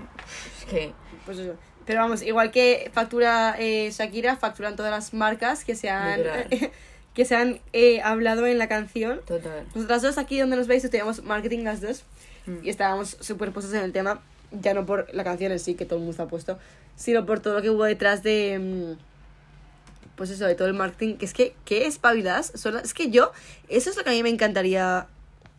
es 0.58 0.64
que 0.66 0.92
Pues 1.24 1.38
eso. 1.38 1.54
Pero 1.86 2.00
vamos, 2.00 2.22
igual 2.22 2.50
que 2.50 2.90
factura 2.92 3.56
eh, 3.58 3.90
Shakira, 3.92 4.36
facturan 4.36 4.76
todas 4.76 4.90
las 4.92 5.12
marcas 5.14 5.64
que 5.64 5.74
se 5.74 5.90
han, 5.90 6.20
que 7.14 7.24
se 7.24 7.34
han 7.34 7.60
eh, 7.72 8.00
hablado 8.02 8.46
en 8.46 8.58
la 8.58 8.68
canción. 8.68 9.20
total. 9.26 9.66
Nosotras 9.74 10.02
dos 10.02 10.18
aquí 10.18 10.38
donde 10.38 10.56
nos 10.56 10.66
veis 10.68 10.84
estudiamos 10.84 11.22
marketing 11.24 11.64
las 11.64 11.80
dos 11.80 12.04
Mm. 12.44 12.64
y 12.64 12.70
estábamos 12.70 13.16
súper 13.20 13.52
puestos 13.52 13.72
en 13.72 13.82
el 13.84 13.92
tema, 13.92 14.20
ya 14.50 14.74
no 14.74 14.84
por 14.84 15.06
la 15.14 15.22
canción 15.22 15.52
en 15.52 15.60
sí, 15.60 15.76
que 15.76 15.84
todo 15.84 15.96
el 15.98 16.00
mundo 16.00 16.10
está 16.10 16.26
puesto, 16.26 16.58
sino 16.96 17.24
por 17.24 17.38
todo 17.38 17.54
lo 17.54 17.62
que 17.62 17.70
hubo 17.70 17.84
detrás 17.84 18.24
de... 18.24 18.58
mm, 18.58 18.98
Pues 20.16 20.28
eso, 20.30 20.44
de 20.46 20.56
todo 20.56 20.66
el 20.66 20.74
marketing, 20.74 21.18
que 21.18 21.24
es 21.24 21.34
que, 21.34 21.54
qué 21.64 21.86
espabiladas 21.86 22.50
son 22.56 22.74
las- 22.74 22.82
Es 22.84 22.94
que 22.94 23.10
yo, 23.10 23.30
eso 23.68 23.90
es 23.90 23.96
lo 23.96 24.02
que 24.02 24.10
a 24.10 24.12
mí 24.12 24.22
me 24.24 24.28
encantaría... 24.28 25.06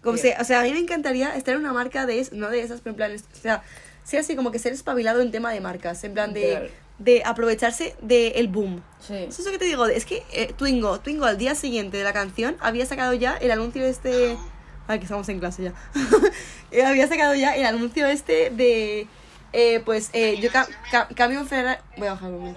Como 0.02 0.18
Sí. 0.18 0.24
se- 0.24 0.36
o 0.42 0.44
sea, 0.44 0.60
a 0.60 0.64
mí 0.64 0.74
me 0.74 0.80
encantaría 0.80 1.34
estar 1.38 1.54
en 1.56 1.62
una 1.62 1.72
marca 1.72 2.06
de... 2.06 2.28
No 2.34 2.50
de 2.50 2.60
esas, 2.62 2.82
pero 2.82 2.92
en 2.92 2.96
plan... 2.98 3.16
O 3.16 3.42
sea, 3.42 3.64
ser 4.04 4.20
así 4.20 4.36
como 4.36 4.52
que 4.52 4.60
ser 4.60 4.74
espabilado 4.74 5.22
en 5.22 5.32
tema 5.32 5.52
de 5.52 5.62
marcas, 5.62 6.04
en 6.04 6.14
plan 6.14 6.34
de... 6.34 6.72
De 7.00 7.24
aprovecharse 7.26 7.96
del 8.02 8.48
boom. 8.50 8.82
Sí. 9.00 9.16
Eso 9.16 9.42
es 9.42 9.46
lo 9.46 9.52
que 9.52 9.58
te 9.58 9.66
digo, 9.66 9.88
es 9.88 10.06
que 10.06 10.22
eh, 10.32 10.54
Twingo, 10.56 11.00
Twingo 11.00 11.26
al 11.26 11.40
día 11.40 11.56
siguiente 11.56 11.98
de 11.98 12.04
la 12.04 12.14
canción 12.14 12.56
había 12.60 12.86
sacado 12.86 13.14
ya 13.14 13.36
el 13.38 13.50
anuncio 13.52 13.84
este... 13.84 14.38
Ay, 14.88 15.00
que 15.00 15.06
estamos 15.06 15.28
en 15.30 15.40
clase 15.40 15.64
ya. 15.64 15.74
Eh, 16.72 16.84
había 16.84 17.08
sacado 17.08 17.34
ya 17.36 17.56
el 17.56 17.66
anuncio 17.66 18.06
este 18.08 18.50
de... 18.52 19.08
eh, 19.54 19.82
pues 19.86 20.10
eh, 20.14 20.38
yo 20.40 20.52
ca- 20.52 20.68
ca- 20.92 21.08
cambio 21.16 21.40
un 21.42 21.48
Ferrari... 21.48 21.80
Voy 21.98 22.08
a 22.08 22.12
bajar 22.12 22.32
un. 22.32 22.56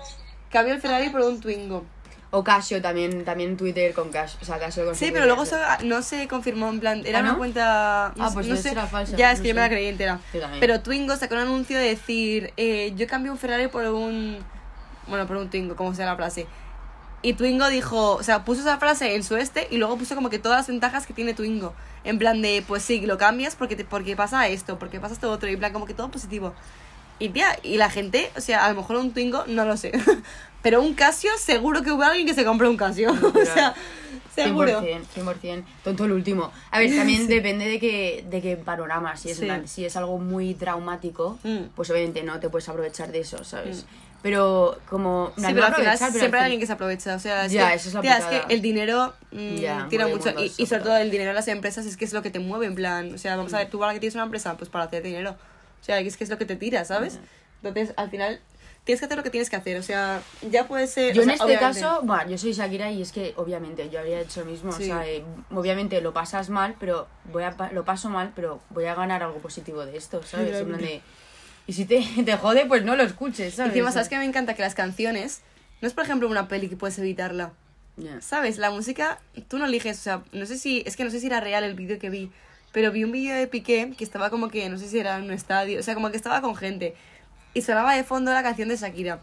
Cambio 0.50 0.74
el 0.74 0.80
Ferrari 0.80 1.08
por 1.10 1.22
un 1.22 1.40
Twingo. 1.40 1.84
O 2.30 2.42
Casio 2.42 2.82
también, 2.82 3.24
también 3.24 3.56
Twitter 3.56 3.94
con 3.94 4.10
Casio, 4.10 4.38
o 4.42 4.44
sea, 4.44 4.58
Casio 4.58 4.84
con 4.84 4.94
Sí, 4.94 5.10
pero 5.12 5.26
luego 5.26 5.44
eso 5.44 5.56
no 5.84 6.02
se 6.02 6.26
confirmó, 6.26 6.68
en 6.68 6.80
plan, 6.80 7.06
era 7.06 7.20
¿Ah, 7.20 7.22
una 7.22 7.36
cuenta... 7.36 8.12
No, 8.16 8.24
Ah, 8.24 8.30
pues 8.34 8.46
no 8.48 8.56
sé. 8.56 8.62
ser 8.70 8.86
falsa, 8.88 9.16
Ya, 9.16 9.30
es 9.32 9.38
no 9.38 9.42
que 9.44 9.48
yo 9.50 9.54
me 9.54 9.60
la 9.60 9.68
creí 9.68 9.86
entera. 9.86 10.20
Yo. 10.34 10.40
Pero 10.58 10.80
Twingo 10.80 11.16
sacó 11.16 11.34
un 11.34 11.42
anuncio 11.42 11.78
de 11.78 11.84
decir, 11.88 12.52
eh, 12.56 12.92
yo 12.96 13.06
cambio 13.06 13.30
un 13.32 13.38
Ferrari 13.38 13.68
por 13.68 13.84
un... 13.84 14.38
Bueno, 15.06 15.26
por 15.26 15.36
un 15.36 15.48
Twingo, 15.50 15.76
como 15.76 15.94
sea 15.94 16.04
la 16.06 16.16
frase. 16.16 16.46
Y 17.22 17.32
Twingo 17.34 17.68
dijo, 17.68 18.14
o 18.16 18.22
sea, 18.22 18.44
puso 18.44 18.60
esa 18.60 18.78
frase 18.78 19.14
en 19.14 19.24
su 19.24 19.36
este 19.36 19.68
y 19.70 19.78
luego 19.78 19.96
puso 19.96 20.14
como 20.14 20.28
que 20.28 20.38
todas 20.38 20.58
las 20.58 20.66
ventajas 20.66 21.06
que 21.06 21.14
tiene 21.14 21.32
Twingo. 21.32 21.74
En 22.04 22.18
plan 22.18 22.42
de, 22.42 22.62
pues 22.66 22.82
sí, 22.82 23.00
lo 23.06 23.18
cambias 23.18 23.56
porque, 23.56 23.76
te, 23.76 23.84
porque 23.84 24.14
pasa 24.16 24.46
esto, 24.48 24.78
porque 24.78 25.00
pasa 25.00 25.14
esto 25.14 25.30
otro. 25.30 25.48
Y 25.48 25.52
en 25.54 25.58
plan, 25.60 25.72
como 25.72 25.86
que 25.86 25.94
todo 25.94 26.10
positivo. 26.10 26.54
Y 27.18 27.30
tía, 27.30 27.58
y 27.62 27.76
la 27.78 27.88
gente, 27.90 28.30
o 28.36 28.40
sea, 28.40 28.66
a 28.66 28.70
lo 28.70 28.76
mejor 28.82 28.96
un 28.96 29.12
Twingo, 29.12 29.44
no 29.46 29.64
lo 29.64 29.76
sé. 29.76 29.92
Pero 30.62 30.82
un 30.82 30.94
Casio, 30.94 31.30
seguro 31.38 31.82
que 31.82 31.92
hubo 31.92 32.02
alguien 32.02 32.26
que 32.26 32.34
se 32.34 32.44
compró 32.44 32.68
un 32.68 32.76
Casio. 32.76 33.10
o 33.34 33.44
sea, 33.44 33.74
seguro. 34.34 34.82
100%, 34.82 35.00
100%. 35.16 35.64
Tonto 35.84 36.04
el 36.04 36.12
último. 36.12 36.50
A 36.70 36.78
ver, 36.80 36.94
también 36.94 37.26
depende 37.28 37.66
de 37.68 37.78
qué, 37.78 38.24
de 38.28 38.42
qué 38.42 38.56
panorama. 38.56 39.16
Si 39.16 39.30
es, 39.30 39.38
Sí. 39.38 39.44
plan, 39.44 39.66
si 39.68 39.84
es 39.84 39.96
algo 39.96 40.18
muy 40.18 40.54
traumático, 40.54 41.38
Mm. 41.44 41.68
pues 41.74 41.88
obviamente 41.90 42.22
no 42.22 42.38
te 42.40 42.48
puedes 42.50 42.68
aprovechar 42.68 43.12
de 43.12 43.20
eso, 43.20 43.44
¿sabes? 43.44 43.86
Pero 44.22 44.76
como... 44.90 45.32
Sí, 45.36 45.44
pero 45.46 45.66
al 45.66 45.74
final 45.74 45.96
pero 46.00 46.10
siempre 46.12 46.40
hay 46.40 46.44
alguien 46.46 46.60
que 46.60 46.66
se 46.66 46.72
aprovecha. 46.72 47.14
O 47.14 47.18
sea, 47.20 47.44
es 47.46 47.52
Ya, 47.52 47.68
que, 47.68 47.74
esa 47.76 47.88
es 47.88 47.94
la 47.94 48.00
tía, 48.00 48.18
es 48.18 48.24
que 48.24 48.54
el 48.54 48.60
dinero 48.60 49.14
mm, 49.30 49.54
Ya, 49.56 49.86
tira 49.88 50.08
mucho. 50.08 50.30
Y, 50.36 50.46
eso, 50.46 50.54
y 50.62 50.66
sobre 50.66 50.82
todo 50.82 50.96
el 50.96 51.10
dinero 51.12 51.30
de 51.30 51.34
las 51.34 51.46
empresas 51.48 51.86
es 51.86 51.96
que 51.96 52.04
es 52.06 52.12
lo 52.12 52.22
que 52.22 52.30
te 52.30 52.40
mueve, 52.40 52.66
en 52.66 52.74
plan. 52.74 53.14
O 53.14 53.18
sea, 53.18 53.36
vamos 53.36 53.52
Mm. 53.52 53.54
a 53.54 53.58
ver, 53.58 53.70
tú 53.70 53.78
para 53.78 53.92
que 53.94 54.00
tienes 54.00 54.16
una 54.16 54.24
empresa, 54.24 54.56
pues 54.56 54.68
para 54.68 54.84
hacer 54.86 55.02
dinero. 55.04 55.36
O 55.86 55.88
sea, 55.94 56.00
es 56.00 56.16
que 56.16 56.24
es 56.24 56.30
lo 56.30 56.36
que 56.36 56.46
te 56.46 56.56
tira, 56.56 56.84
¿sabes? 56.84 57.20
Entonces, 57.62 57.94
al 57.96 58.10
final, 58.10 58.40
tienes 58.82 58.98
que 59.00 59.04
hacer 59.06 59.16
lo 59.16 59.22
que 59.22 59.30
tienes 59.30 59.48
que 59.48 59.54
hacer. 59.54 59.76
O 59.78 59.84
sea, 59.84 60.20
ya 60.50 60.66
puede 60.66 60.88
ser. 60.88 61.14
Yo 61.14 61.20
o 61.20 61.22
en 61.22 61.28
sea, 61.28 61.34
este 61.34 61.44
obviamente. 61.46 61.80
caso, 61.80 62.00
bueno, 62.02 62.28
yo 62.28 62.38
soy 62.38 62.52
Shakira 62.54 62.90
y 62.90 63.02
es 63.02 63.12
que 63.12 63.34
obviamente 63.36 63.88
yo 63.88 64.00
habría 64.00 64.20
hecho 64.20 64.40
lo 64.40 64.46
mismo. 64.50 64.72
Sí. 64.72 64.82
O 64.82 64.86
sea, 64.86 65.06
eh, 65.08 65.22
obviamente 65.52 66.00
lo 66.00 66.12
pasas 66.12 66.48
mal, 66.50 66.74
pero 66.80 67.06
voy 67.32 67.44
a 67.44 67.54
lo 67.72 67.84
paso 67.84 68.10
mal, 68.10 68.32
pero 68.34 68.60
voy 68.70 68.86
a 68.86 68.96
ganar 68.96 69.22
algo 69.22 69.38
positivo 69.38 69.86
de 69.86 69.96
esto, 69.96 70.24
¿sabes? 70.24 70.56
En 70.56 70.66
plan 70.66 70.80
de- 70.80 71.02
y 71.68 71.72
si 71.72 71.84
te, 71.84 72.04
te 72.24 72.36
jode, 72.36 72.66
pues 72.66 72.84
no 72.84 72.96
lo 72.96 73.04
escuches, 73.04 73.54
¿sabes? 73.54 73.70
Encima, 73.70 73.92
¿sabes 73.92 74.08
que 74.08 74.18
me 74.18 74.24
encanta? 74.24 74.54
Que 74.54 74.62
las 74.62 74.74
canciones. 74.74 75.42
No 75.80 75.86
es, 75.86 75.94
por 75.94 76.02
ejemplo, 76.02 76.28
una 76.28 76.48
peli 76.48 76.68
que 76.68 76.74
puedes 76.76 76.98
evitarla. 76.98 77.52
Ya. 77.96 78.20
¿Sabes? 78.20 78.58
La 78.58 78.70
música, 78.70 79.20
tú 79.46 79.58
no 79.58 79.66
eliges, 79.66 80.00
o 80.00 80.02
sea, 80.02 80.22
no 80.32 80.46
sé 80.46 80.58
si, 80.58 80.82
es 80.84 80.96
que 80.96 81.04
no 81.04 81.10
sé 81.10 81.20
si 81.20 81.26
era 81.28 81.38
real 81.40 81.62
el 81.64 81.74
vídeo 81.74 81.98
que 82.00 82.10
vi, 82.10 82.30
pero 82.76 82.92
vi 82.92 83.04
un 83.04 83.10
vídeo 83.10 83.34
de 83.34 83.46
Piqué 83.46 83.94
que 83.96 84.04
estaba 84.04 84.28
como 84.28 84.50
que, 84.50 84.68
no 84.68 84.76
sé 84.76 84.86
si 84.86 84.98
era 84.98 85.16
en 85.16 85.24
un 85.24 85.30
estadio, 85.30 85.80
o 85.80 85.82
sea, 85.82 85.94
como 85.94 86.10
que 86.10 86.18
estaba 86.18 86.42
con 86.42 86.54
gente 86.54 86.94
y 87.54 87.62
sonaba 87.62 87.94
de 87.94 88.04
fondo 88.04 88.34
la 88.34 88.42
canción 88.42 88.68
de 88.68 88.76
Shakira. 88.76 89.18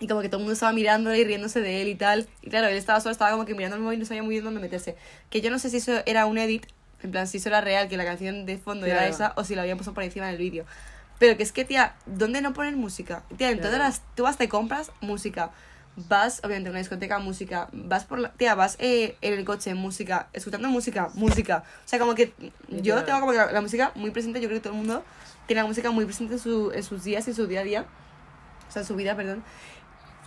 Y 0.00 0.08
como 0.08 0.22
que 0.22 0.30
todo 0.30 0.38
el 0.38 0.44
mundo 0.44 0.54
estaba 0.54 0.72
mirándole 0.72 1.18
y 1.18 1.24
riéndose 1.24 1.60
de 1.60 1.82
él 1.82 1.88
y 1.88 1.96
tal. 1.96 2.26
Y 2.40 2.48
claro, 2.48 2.66
él 2.66 2.78
estaba 2.78 2.98
solo, 3.00 3.12
estaba 3.12 3.32
como 3.32 3.44
que 3.44 3.54
mirando 3.54 3.76
el 3.76 3.82
móvil 3.82 3.98
y 3.98 4.00
no 4.00 4.06
sabía 4.06 4.22
muy 4.22 4.36
bien 4.36 4.44
dónde 4.44 4.58
meterse. 4.58 4.96
Que 5.28 5.42
yo 5.42 5.50
no 5.50 5.58
sé 5.58 5.68
si 5.68 5.76
eso 5.76 6.00
era 6.06 6.24
un 6.24 6.38
edit, 6.38 6.64
en 7.02 7.10
plan, 7.10 7.28
si 7.28 7.36
eso 7.36 7.50
era 7.50 7.60
real, 7.60 7.90
que 7.90 7.98
la 7.98 8.06
canción 8.06 8.46
de 8.46 8.56
fondo 8.56 8.86
era 8.86 9.06
esa, 9.06 9.34
o 9.36 9.44
si 9.44 9.54
la 9.54 9.60
habían 9.60 9.76
puesto 9.76 9.92
por 9.92 10.02
encima 10.02 10.28
del 10.28 10.38
vídeo. 10.38 10.64
Pero 11.18 11.36
que 11.36 11.42
es 11.42 11.52
que, 11.52 11.66
tía, 11.66 11.94
¿dónde 12.06 12.40
no 12.40 12.54
ponen 12.54 12.78
música? 12.78 13.22
Tía, 13.36 13.50
en 13.50 13.60
todas 13.60 13.78
las... 13.78 14.00
Tú 14.14 14.22
vas, 14.22 14.38
te 14.38 14.48
compras 14.48 14.92
música. 15.02 15.50
Vas, 16.08 16.40
obviamente, 16.44 16.68
a 16.68 16.70
una 16.70 16.78
discoteca, 16.78 17.18
música. 17.18 17.68
Vas 17.72 18.04
por 18.04 18.18
la... 18.18 18.32
Tía, 18.32 18.54
vas 18.54 18.76
eh, 18.78 19.16
en 19.20 19.34
el 19.34 19.44
coche, 19.44 19.74
música. 19.74 20.28
Escuchando 20.32 20.68
música, 20.68 21.10
música. 21.14 21.64
O 21.84 21.88
sea, 21.88 21.98
como 21.98 22.14
que 22.14 22.32
yo 22.68 23.02
tengo 23.04 23.20
como 23.20 23.32
que 23.32 23.38
la, 23.38 23.50
la 23.50 23.60
música 23.60 23.92
muy 23.94 24.10
presente. 24.10 24.40
Yo 24.40 24.48
creo 24.48 24.60
que 24.60 24.62
todo 24.62 24.74
el 24.74 24.78
mundo 24.78 25.04
tiene 25.46 25.62
la 25.62 25.66
música 25.66 25.90
muy 25.90 26.04
presente 26.04 26.34
en, 26.34 26.40
su, 26.40 26.70
en 26.72 26.82
sus 26.82 27.02
días 27.04 27.26
y 27.26 27.30
en 27.30 27.36
su 27.36 27.46
día 27.46 27.60
a 27.60 27.64
día. 27.64 27.86
O 28.68 28.72
sea, 28.72 28.82
en 28.82 28.88
su 28.88 28.94
vida, 28.94 29.16
perdón. 29.16 29.42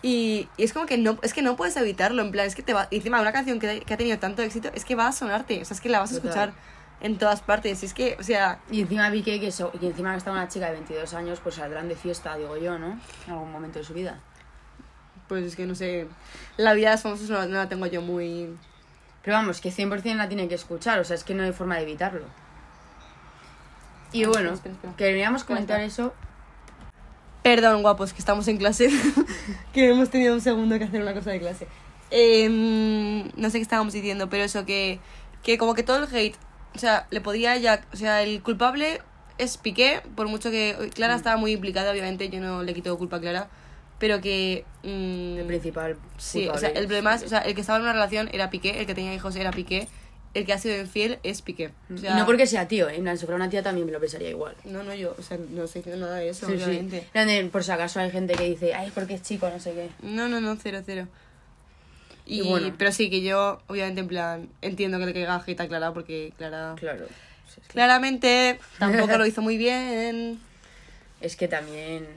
Y, 0.02 0.50
y 0.58 0.64
es 0.64 0.74
como 0.74 0.86
que 0.86 0.98
no, 0.98 1.18
es 1.22 1.34
que 1.34 1.42
no 1.42 1.56
puedes 1.56 1.76
evitarlo, 1.78 2.22
en 2.24 2.32
plan, 2.32 2.48
es 2.48 2.56
que 2.56 2.64
te 2.64 2.74
va, 2.74 2.88
y 2.90 2.98
encima 2.98 3.22
una 3.22 3.32
canción 3.32 3.60
que, 3.60 3.82
que 3.82 3.94
ha 3.94 3.98
tenido 3.98 4.18
tanto 4.18 4.42
éxito, 4.42 4.72
es 4.74 4.84
que 4.84 4.96
va 4.96 5.08
a 5.08 5.12
sonarte, 5.12 5.62
o 5.62 5.66
sea, 5.66 5.76
es 5.76 5.82
que 5.82 5.90
la 5.90 6.00
vas 6.00 6.12
a 6.12 6.16
escuchar 6.16 6.54
en 7.02 7.20
todas 7.20 7.42
partes, 7.42 7.84
y 7.84 7.86
es 7.86 7.94
que, 7.94 8.18
o 8.20 8.24
sea, 8.24 8.60
Y 8.72 8.82
encima 8.82 9.10
vi 9.12 9.22
que, 9.22 9.40
que, 9.40 9.48
eso, 9.48 9.72
y 9.80 9.86
encima 9.86 10.16
está 10.16 10.32
una 10.32 10.48
chica 10.48 10.68
de 10.68 10.74
22 10.74 11.14
años, 11.14 11.40
pues 11.40 11.56
saldrán 11.56 11.88
de 11.88 11.96
fiesta, 11.96 12.36
digo 12.36 12.58
yo, 12.58 12.80
¿no? 12.80 13.00
En 13.28 13.34
algún 13.34 13.52
momento 13.52 13.78
de 13.78 13.86
su 13.86 13.94
vida. 13.94 14.20
Pues 15.32 15.46
es 15.46 15.56
que 15.56 15.66
no 15.66 15.76
sé, 15.76 16.08
la 16.58 16.74
vida 16.74 16.90
de 16.90 16.96
los 16.96 17.04
famosos 17.04 17.30
no, 17.30 17.46
no 17.46 17.56
la 17.56 17.70
tengo 17.70 17.86
yo 17.86 18.02
muy... 18.02 18.50
Pero 19.24 19.38
vamos, 19.38 19.62
que 19.62 19.72
100% 19.72 20.16
la 20.16 20.28
tiene 20.28 20.50
que 20.50 20.56
escuchar, 20.56 21.00
o 21.00 21.06
sea, 21.06 21.16
es 21.16 21.24
que 21.24 21.34
no 21.34 21.44
hay 21.44 21.54
forma 21.54 21.78
de 21.78 21.84
evitarlo. 21.84 22.26
Y 24.12 24.26
bueno, 24.26 24.52
espera, 24.52 24.76
espera. 24.76 24.94
queríamos 24.98 25.46
comentar 25.46 25.80
eso. 25.80 26.14
Perdón, 27.44 27.82
guapos, 27.82 28.12
que 28.12 28.20
estamos 28.20 28.46
en 28.50 28.58
clase, 28.58 28.90
que 29.74 29.92
hemos 29.92 30.10
tenido 30.10 30.34
un 30.34 30.42
segundo 30.42 30.78
que 30.78 30.84
hacer 30.84 31.02
una 31.02 31.14
cosa 31.14 31.32
de 31.32 31.40
clase. 31.40 31.66
Em, 32.10 33.30
no 33.38 33.50
sé 33.50 33.60
qué 33.60 33.62
estábamos 33.62 33.94
diciendo, 33.94 34.30
pero 34.30 34.44
eso, 34.44 34.66
que, 34.66 35.00
que 35.44 35.58
como 35.58 35.76
que 35.76 35.84
todo 35.84 36.04
el 36.04 36.14
hate, 36.14 36.36
o 36.76 36.78
sea, 36.78 37.08
le 37.10 37.22
podría 37.22 37.56
ya, 37.56 37.86
o 37.94 37.96
sea, 37.96 38.22
el 38.22 38.44
culpable 38.44 39.00
es 39.38 39.56
Piqué, 39.56 40.02
por 40.14 40.28
mucho 40.28 40.52
que 40.52 40.92
Clara 40.94 41.16
estaba 41.16 41.38
muy 41.38 41.54
implicada, 41.54 41.90
obviamente, 41.90 42.28
yo 42.28 42.42
no 42.42 42.64
le 42.64 42.74
quito 42.74 42.98
culpa 42.98 43.16
a 43.16 43.22
Clara, 43.22 43.50
pero 44.02 44.20
que... 44.20 44.66
mm, 44.84 45.38
El 45.38 45.46
principal. 45.46 45.96
Sí, 46.18 46.48
o 46.50 46.58
sea, 46.58 46.70
el 46.70 46.78
es 46.78 46.86
problema 46.88 47.14
es, 47.16 47.24
o 47.24 47.30
sea, 47.30 47.40
el 47.40 47.54
que 47.56 47.62
estaba 47.62 47.78
en 47.78 47.84
una 47.84 47.94
relación 47.94 48.30
era 48.34 48.50
Piqué, 48.50 48.80
el 48.82 48.88
que 48.88 48.96
tenía 48.96 49.14
hijos 49.14 49.36
era 49.36 49.52
Piqué, 49.52 49.88
el 50.34 50.46
que 50.46 50.54
ha 50.54 50.58
sido 50.58 50.76
infiel 50.80 51.20
es 51.22 51.44
Piqué. 51.44 51.70
O 51.94 51.98
sea, 51.98 52.14
y 52.16 52.20
no 52.20 52.26
porque 52.26 52.48
sea 52.48 52.68
tío, 52.68 52.90
¿eh? 52.90 52.96
en 52.96 53.04
plan, 53.04 53.18
si 53.18 53.26
fuera 53.26 53.36
una 53.36 53.50
tía 53.50 53.62
también 53.62 53.86
me 53.86 53.92
lo 53.94 54.00
pensaría 54.00 54.30
igual. 54.32 54.56
No, 54.64 54.82
no, 54.82 54.96
yo, 54.96 55.16
o 55.18 55.22
sea, 55.22 55.38
no 55.38 55.66
estoy 55.66 55.84
diciendo 55.84 56.06
nada 56.08 56.18
de 56.18 56.30
eso, 56.30 56.48
Sí, 56.48 56.58
sí. 56.58 56.64
obviamente. 56.64 57.08
De, 57.14 57.46
Por 57.52 57.64
si 57.64 57.72
acaso 57.72 58.00
hay 58.00 58.10
gente 58.10 58.34
que 58.34 58.44
dice, 58.44 58.74
ay, 58.74 58.92
porque 58.94 59.14
es 59.14 59.22
chico, 59.22 59.48
no 59.50 59.60
sé 59.60 59.74
qué. 59.74 59.90
No, 60.02 60.28
no, 60.28 60.42
no, 60.42 60.58
cero, 60.62 60.82
cero. 60.84 61.08
Y, 62.26 62.40
Y 62.40 62.50
bueno. 62.50 62.74
Pero 62.76 62.92
sí, 62.92 63.12
que 63.12 63.22
yo, 63.22 63.62
obviamente, 63.68 64.02
en 64.02 64.08
plan, 64.08 64.50
entiendo 64.64 64.98
que 64.98 65.06
le 65.06 65.14
caiga 65.14 65.36
a 65.36 65.68
Clara, 65.68 65.94
porque 65.94 66.34
Clara... 66.38 66.74
Claro. 66.80 67.06
Sí, 67.48 67.62
sí. 67.62 67.68
Claramente 67.68 68.60
tampoco 68.80 69.18
lo 69.20 69.28
hizo 69.28 69.44
muy 69.44 69.58
bien. 69.58 70.40
Es 71.20 71.36
que 71.36 71.48
también. 71.48 72.08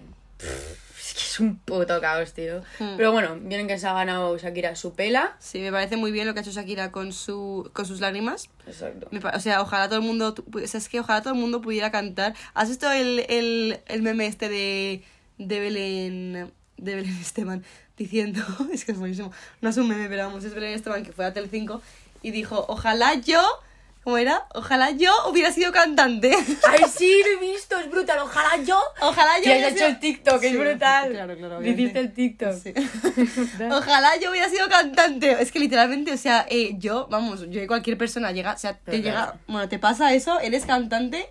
Que 1.15 1.21
es 1.21 1.39
un 1.39 1.59
puto 1.59 2.01
caos, 2.01 2.33
tío. 2.33 2.63
Hmm. 2.81 2.97
Pero 2.97 3.13
bueno, 3.13 3.37
vienen 3.41 3.69
que 3.69 3.79
se 3.79 3.87
ha 3.87 3.93
ganado 3.93 4.37
Shakira 4.37 4.75
su 4.75 4.95
pela. 4.95 5.37
Sí, 5.39 5.61
me 5.61 5.71
parece 5.71 5.97
muy 5.97 6.11
bien 6.11 6.27
lo 6.27 6.35
que 6.35 6.41
ha 6.41 6.43
hecho 6.43 6.51
Shakira 6.51 6.91
con, 6.91 7.13
su, 7.13 7.71
con 7.73 7.87
sus 7.87 8.01
lágrimas. 8.01 8.51
Exacto. 8.67 9.07
Me 9.13 9.21
O 9.21 9.39
sea, 9.39 9.63
ojalá 9.63 9.87
todo 9.87 10.01
el 10.01 10.05
mundo, 10.05 10.35
o 10.53 10.67
sea, 10.67 10.79
es 10.79 10.89
que 10.89 10.99
ojalá 10.99 11.23
todo 11.23 11.35
el 11.35 11.39
mundo 11.39 11.61
pudiera 11.61 11.93
cantar. 11.93 12.35
¿Has 12.53 12.69
visto 12.69 12.91
el, 12.91 13.25
el, 13.29 13.81
el 13.87 14.03
meme 14.03 14.27
este 14.27 14.49
de, 14.49 15.05
de 15.39 15.61
Belén, 15.61 16.53
de 16.79 16.95
Belén 16.97 17.17
Esteban 17.21 17.65
diciendo, 17.97 18.43
es 18.73 18.85
que 18.85 18.91
es 18.91 18.99
buenísimo, 18.99 19.31
no 19.61 19.69
es 19.69 19.77
un 19.77 19.87
meme, 19.87 20.09
pero 20.09 20.27
vamos, 20.27 20.43
es 20.43 20.53
Belén 20.53 20.73
Esteban 20.73 21.05
que 21.05 21.13
fue 21.13 21.25
a 21.25 21.33
Telecinco 21.33 21.81
y 22.23 22.33
dijo, 22.33 22.65
ojalá 22.69 23.15
yo, 23.15 23.41
¿cómo 24.05 24.19
era? 24.19 24.47
Ojalá 24.55 24.91
yo 24.91 25.11
hubiera 25.29 25.51
sido 25.51 25.73
cantante. 25.73 26.31
Ay, 26.69 26.85
sí, 26.95 27.21
lo 27.25 27.31
he 27.47 27.53
visto, 27.53 27.79
es 27.79 27.91
brutal. 27.91 28.19
Ojalá 28.21 28.63
yo. 28.63 28.79
Ojalá 29.01 29.39
yo 29.39 29.45
Que 29.45 29.51
has 29.53 29.57
hubiera 29.57 29.69
hecho 29.69 29.77
sido- 29.79 29.89
el 29.89 29.99
TikTok, 29.99 30.43
es 30.45 30.59
brutal. 30.59 31.11
Claro, 31.11 31.37
claro. 31.37 31.63
Hiciste 31.67 31.99
el 32.01 32.13
TikTok. 32.13 32.53
Sí. 32.63 32.75
Ojalá 33.71 34.17
yo 34.19 34.31
hubiera 34.31 34.49
sido 34.49 34.69
cantante. 34.69 35.33
Es 35.43 35.51
que 35.51 35.59
literalmente, 35.59 36.13
o 36.13 36.17
sea, 36.19 36.47
eh, 36.49 36.75
yo, 36.79 37.07
vamos, 37.11 37.49
yo 37.51 37.63
y 37.63 37.67
cualquier 37.67 37.99
persona 37.99 38.31
llega, 38.33 38.53
o 38.53 38.59
sea, 38.59 38.75
te 38.75 38.81
Pero 38.85 38.99
llega, 38.99 39.23
claro. 39.25 39.39
bueno, 39.47 39.69
te 39.69 39.79
pasa 39.79 40.13
eso, 40.15 40.39
eres 40.41 40.67
cantante 40.67 41.29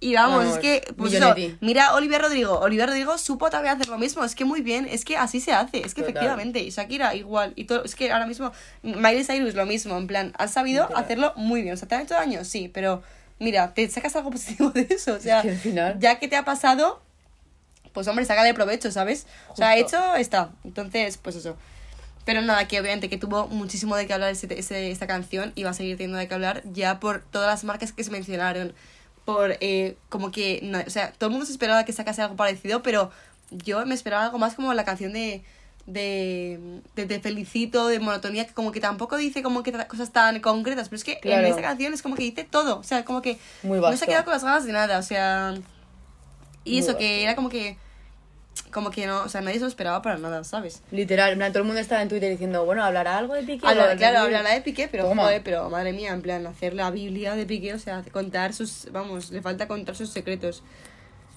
y 0.00 0.14
vamos, 0.14 0.38
Vamos, 0.38 0.54
es 0.54 0.60
que, 0.60 0.94
pues 0.94 1.12
eso, 1.14 1.34
mira 1.60 1.94
Olivia 1.94 2.18
Rodrigo, 2.18 2.58
Olivia 2.60 2.86
Rodrigo 2.86 3.18
supo 3.18 3.50
también 3.50 3.74
hacer 3.74 3.88
lo 3.88 3.98
mismo, 3.98 4.22
es 4.24 4.34
que 4.36 4.44
muy 4.44 4.60
bien, 4.60 4.86
es 4.88 5.04
que 5.04 5.16
así 5.16 5.40
se 5.40 5.52
hace, 5.52 5.78
es 5.78 5.94
que 5.94 6.02
Total. 6.02 6.10
efectivamente, 6.10 6.60
y 6.60 6.70
Shakira 6.70 7.14
igual, 7.16 7.52
y 7.56 7.64
todo, 7.64 7.84
es 7.84 7.94
que 7.96 8.12
ahora 8.12 8.26
mismo, 8.26 8.52
Miley 8.82 9.24
Cyrus 9.24 9.54
lo 9.54 9.66
mismo, 9.66 9.96
en 9.98 10.06
plan, 10.06 10.32
han 10.38 10.48
sabido 10.48 10.84
Literal. 10.84 11.02
hacerlo 11.04 11.32
muy 11.36 11.62
bien, 11.62 11.74
o 11.74 11.76
sea, 11.76 11.88
te 11.88 11.96
han 11.96 12.02
hecho 12.02 12.14
daño, 12.14 12.44
sí, 12.44 12.70
pero 12.72 13.02
mira, 13.40 13.74
te 13.74 13.88
sacas 13.88 14.14
algo 14.14 14.30
positivo 14.32 14.70
de 14.70 14.86
eso, 14.90 15.14
o 15.14 15.18
sea, 15.20 15.42
que 15.42 15.50
al 15.50 15.58
final- 15.58 15.96
ya 15.98 16.18
que 16.20 16.28
te 16.28 16.36
ha 16.36 16.44
pasado, 16.44 17.02
pues 17.92 18.06
hombre, 18.06 18.24
sácale 18.24 18.54
provecho, 18.54 18.92
¿sabes? 18.92 19.26
O 19.48 19.56
sea, 19.56 19.76
hecho 19.76 20.14
está. 20.14 20.50
Entonces, 20.62 21.16
pues 21.18 21.34
eso. 21.34 21.56
Pero 22.24 22.42
nada, 22.42 22.68
que 22.68 22.78
obviamente 22.78 23.08
que 23.08 23.16
tuvo 23.16 23.48
muchísimo 23.48 23.96
de 23.96 24.06
qué 24.06 24.12
hablar 24.12 24.30
ese- 24.30 24.56
ese- 24.56 24.90
esta 24.92 25.06
canción 25.08 25.52
y 25.56 25.64
va 25.64 25.70
a 25.70 25.74
seguir 25.74 25.96
teniendo 25.96 26.18
de 26.18 26.28
qué 26.28 26.34
hablar 26.34 26.62
ya 26.72 27.00
por 27.00 27.22
todas 27.22 27.48
las 27.48 27.64
marcas 27.64 27.92
que 27.92 28.04
se 28.04 28.10
mencionaron. 28.10 28.74
Por 29.28 29.58
eh, 29.60 29.98
como 30.08 30.30
que, 30.30 30.60
no, 30.62 30.78
o 30.86 30.88
sea, 30.88 31.12
todo 31.12 31.26
el 31.28 31.32
mundo 31.32 31.44
se 31.44 31.52
esperaba 31.52 31.84
que 31.84 31.92
sacase 31.92 32.22
algo 32.22 32.34
parecido, 32.34 32.82
pero 32.82 33.10
yo 33.50 33.84
me 33.84 33.94
esperaba 33.94 34.24
algo 34.24 34.38
más 34.38 34.54
como 34.54 34.72
la 34.72 34.86
canción 34.86 35.12
de 35.12 35.44
de, 35.84 36.80
de 36.96 37.04
Te 37.04 37.20
felicito, 37.20 37.88
de 37.88 38.00
monotonía, 38.00 38.46
que 38.46 38.54
como 38.54 38.72
que 38.72 38.80
tampoco 38.80 39.18
dice 39.18 39.42
como 39.42 39.62
que 39.62 39.72
cosas 39.86 40.12
tan 40.12 40.40
concretas, 40.40 40.88
pero 40.88 40.96
es 40.96 41.04
que 41.04 41.20
Claro. 41.20 41.42
en 41.42 41.50
esta 41.50 41.60
canción 41.60 41.92
es 41.92 42.00
como 42.00 42.14
que 42.14 42.22
dice 42.22 42.44
todo, 42.44 42.78
o 42.78 42.82
sea, 42.82 43.04
como 43.04 43.20
que 43.20 43.36
Muy 43.62 43.78
no 43.80 43.94
se 43.98 44.04
ha 44.04 44.06
quedado 44.06 44.24
con 44.24 44.32
las 44.32 44.44
ganas 44.44 44.64
de 44.64 44.72
nada, 44.72 44.98
o 44.98 45.02
sea... 45.02 45.52
Y 46.64 46.70
Muy 46.70 46.78
eso, 46.78 46.88
vasto. 46.88 46.98
que 47.00 47.22
era 47.22 47.34
como 47.36 47.50
que... 47.50 47.76
Como 48.62 48.90
que 48.90 49.06
no, 49.06 49.22
o 49.22 49.28
sea, 49.28 49.40
nadie 49.40 49.56
se 49.56 49.62
lo 49.62 49.68
esperaba 49.68 50.02
para 50.02 50.18
nada, 50.18 50.44
¿sabes? 50.44 50.82
Literal, 50.90 51.32
en 51.32 51.38
plan, 51.38 51.52
todo 51.52 51.62
el 51.62 51.66
mundo 51.66 51.80
estaba 51.80 52.02
en 52.02 52.08
Twitter 52.08 52.30
diciendo, 52.30 52.64
bueno, 52.64 52.84
¿hablará 52.84 53.16
algo 53.16 53.34
de 53.34 53.42
Piqué? 53.42 53.66
Hablar, 53.66 53.86
¿O 53.86 53.90
de 53.90 53.96
claro, 53.96 54.18
hablará 54.20 54.52
de 54.52 54.60
Piqué, 54.60 54.88
pero 54.88 55.08
joder, 55.14 55.42
pero 55.42 55.70
madre 55.70 55.92
mía, 55.92 56.12
en 56.12 56.22
plan, 56.22 56.46
hacer 56.46 56.74
la 56.74 56.90
Biblia 56.90 57.34
de 57.34 57.46
Piqué, 57.46 57.74
o 57.74 57.78
sea, 57.78 58.02
contar 58.12 58.52
sus, 58.52 58.88
vamos, 58.92 59.30
le 59.30 59.40
falta 59.42 59.68
contar 59.68 59.96
sus 59.96 60.10
secretos. 60.10 60.62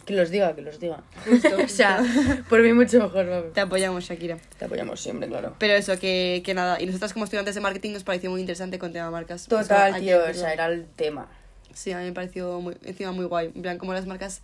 Que 0.06 0.14
los 0.14 0.32
diga, 0.32 0.56
que 0.56 0.62
los 0.62 0.80
diga. 0.80 1.04
Justo, 1.30 1.50
o 1.64 1.68
sea, 1.68 2.04
por 2.50 2.62
mí 2.62 2.74
mucho 2.74 3.00
mejor, 3.00 3.28
vamos. 3.28 3.54
Te 3.54 3.62
apoyamos, 3.62 4.04
Shakira. 4.04 4.38
Te 4.58 4.66
apoyamos 4.66 5.00
siempre, 5.00 5.28
claro. 5.28 5.56
Pero 5.60 5.74
eso, 5.74 5.98
que, 6.00 6.42
que 6.44 6.54
nada, 6.54 6.82
y 6.82 6.86
nosotras 6.88 7.14
como 7.14 7.26
estudiantes 7.26 7.56
de 7.56 7.62
marketing 7.62 7.92
nos 7.94 8.04
pareció 8.04 8.32
muy 8.32 8.42
interesante 8.42 8.80
con 8.80 8.94
tema 8.94 9.12
marcas. 9.12 9.48
Total, 9.48 10.00
tío, 10.00 10.20
o 10.28 10.34
sea, 10.34 10.54
era 10.54 10.66
el 10.68 10.88
tema. 10.88 11.28
Sí, 11.74 11.92
a 11.92 12.00
mí 12.00 12.06
me 12.06 12.14
pareció 12.14 12.60
muy, 12.60 12.76
encima 12.84 13.12
muy 13.12 13.26
guay. 13.26 13.52
En 13.56 13.62
plan, 13.62 13.78
como 13.78 13.94
las 13.94 14.06
marcas 14.06 14.42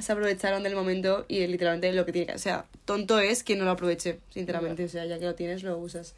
se 0.00 0.12
aprovecharon 0.12 0.62
del 0.62 0.74
momento 0.74 1.24
y 1.28 1.46
literalmente 1.46 1.92
lo 1.92 2.04
que 2.06 2.12
tiene 2.12 2.26
que... 2.26 2.34
O 2.34 2.38
sea, 2.38 2.64
tonto 2.84 3.18
es 3.18 3.42
que 3.42 3.56
no 3.56 3.64
lo 3.64 3.72
aproveche, 3.72 4.20
sinceramente. 4.30 4.84
O 4.84 4.88
sea, 4.88 5.04
ya 5.06 5.18
que 5.18 5.24
lo 5.24 5.34
tienes, 5.34 5.62
lo 5.62 5.76
usas. 5.78 6.14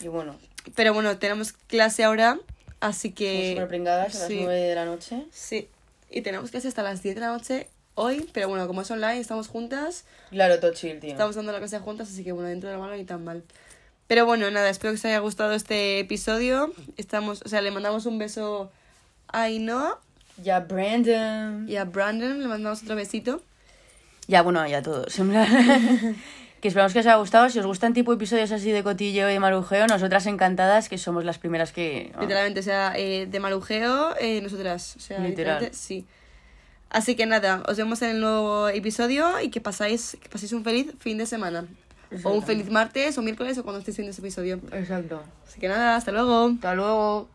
Y 0.00 0.08
bueno, 0.08 0.38
Pero 0.74 0.94
bueno, 0.94 1.18
tenemos 1.18 1.52
clase 1.52 2.04
ahora, 2.04 2.38
así 2.80 3.12
que... 3.12 3.50
súper 3.52 3.68
pringadas 3.68 4.14
a 4.16 4.18
las 4.18 4.28
sí. 4.28 4.40
9 4.42 4.60
de 4.60 4.74
la 4.74 4.84
noche. 4.84 5.26
Sí, 5.30 5.68
y 6.10 6.22
tenemos 6.22 6.50
clase 6.50 6.68
hasta 6.68 6.82
las 6.82 7.02
10 7.02 7.14
de 7.16 7.20
la 7.20 7.28
noche 7.28 7.68
hoy, 7.94 8.28
pero 8.32 8.48
bueno, 8.48 8.66
como 8.66 8.82
es 8.82 8.90
online, 8.90 9.20
estamos 9.20 9.48
juntas, 9.48 10.04
Claro, 10.30 10.58
todo 10.60 10.72
chill, 10.72 10.98
tío. 11.00 11.10
estamos 11.10 11.36
dando 11.36 11.52
la 11.52 11.58
clase 11.58 11.78
juntas, 11.78 12.08
así 12.10 12.24
que 12.24 12.32
bueno, 12.32 12.48
dentro 12.48 12.68
de 12.70 12.76
la 12.76 12.80
mano 12.80 12.96
ni 12.96 13.04
tan 13.04 13.22
mal. 13.24 13.42
Pero 14.06 14.26
bueno, 14.26 14.50
nada, 14.50 14.68
espero 14.68 14.92
que 14.92 14.98
os 14.98 15.04
haya 15.04 15.18
gustado 15.20 15.52
este 15.52 15.98
episodio. 16.00 16.72
Estamos, 16.96 17.42
o 17.44 17.48
sea, 17.48 17.62
le 17.62 17.70
mandamos 17.70 18.04
un 18.06 18.18
beso 18.18 18.70
a 19.28 19.48
Ainhoa 20.38 20.44
Ya, 20.44 20.60
Brandon. 20.60 21.68
y 21.68 21.76
a 21.76 21.84
Brandon, 21.84 22.40
le 22.40 22.48
mandamos 22.48 22.82
otro 22.82 22.96
besito. 22.96 23.42
Ya, 24.28 24.42
bueno, 24.42 24.66
ya 24.66 24.82
todos. 24.82 25.14
que 26.60 26.68
esperamos 26.68 26.92
que 26.92 27.00
os 27.00 27.06
haya 27.06 27.16
gustado. 27.16 27.50
Si 27.50 27.58
os 27.58 27.66
gustan 27.66 27.92
tipo 27.92 28.12
episodios 28.12 28.52
así 28.52 28.70
de 28.70 28.82
cotilleo 28.82 29.30
y 29.30 29.38
marujeo, 29.38 29.86
nosotras 29.86 30.26
encantadas, 30.26 30.88
que 30.88 30.96
somos 30.96 31.24
las 31.24 31.38
primeras 31.38 31.72
que... 31.72 32.12
Literalmente, 32.20 32.60
o 32.60 32.62
sea, 32.62 32.92
eh, 32.96 33.26
de 33.26 33.40
marujeo, 33.40 34.14
eh, 34.20 34.40
nosotras. 34.40 34.94
O 34.96 35.00
sea, 35.00 35.18
Literal. 35.18 35.30
literalmente, 35.30 35.76
sí. 35.76 36.06
Así 36.88 37.16
que 37.16 37.26
nada, 37.26 37.62
os 37.68 37.76
vemos 37.76 38.00
en 38.02 38.10
el 38.10 38.20
nuevo 38.20 38.68
episodio 38.68 39.40
y 39.40 39.50
que 39.50 39.60
pasáis, 39.60 40.16
que 40.22 40.28
paséis 40.28 40.52
un 40.52 40.62
feliz 40.62 40.92
fin 40.98 41.18
de 41.18 41.26
semana. 41.26 41.66
O 42.24 42.30
un 42.30 42.42
feliz 42.42 42.70
martes 42.70 43.16
o 43.16 43.22
miércoles 43.22 43.56
o 43.56 43.62
cuando 43.64 43.78
estéis 43.78 43.96
viendo 43.96 44.10
ese 44.10 44.20
episodio. 44.20 44.60
Exacto. 44.72 45.22
Así 45.48 45.58
que 45.58 45.68
nada, 45.68 45.96
hasta 45.96 46.12
luego. 46.12 46.50
Hasta 46.54 46.74
luego. 46.74 47.28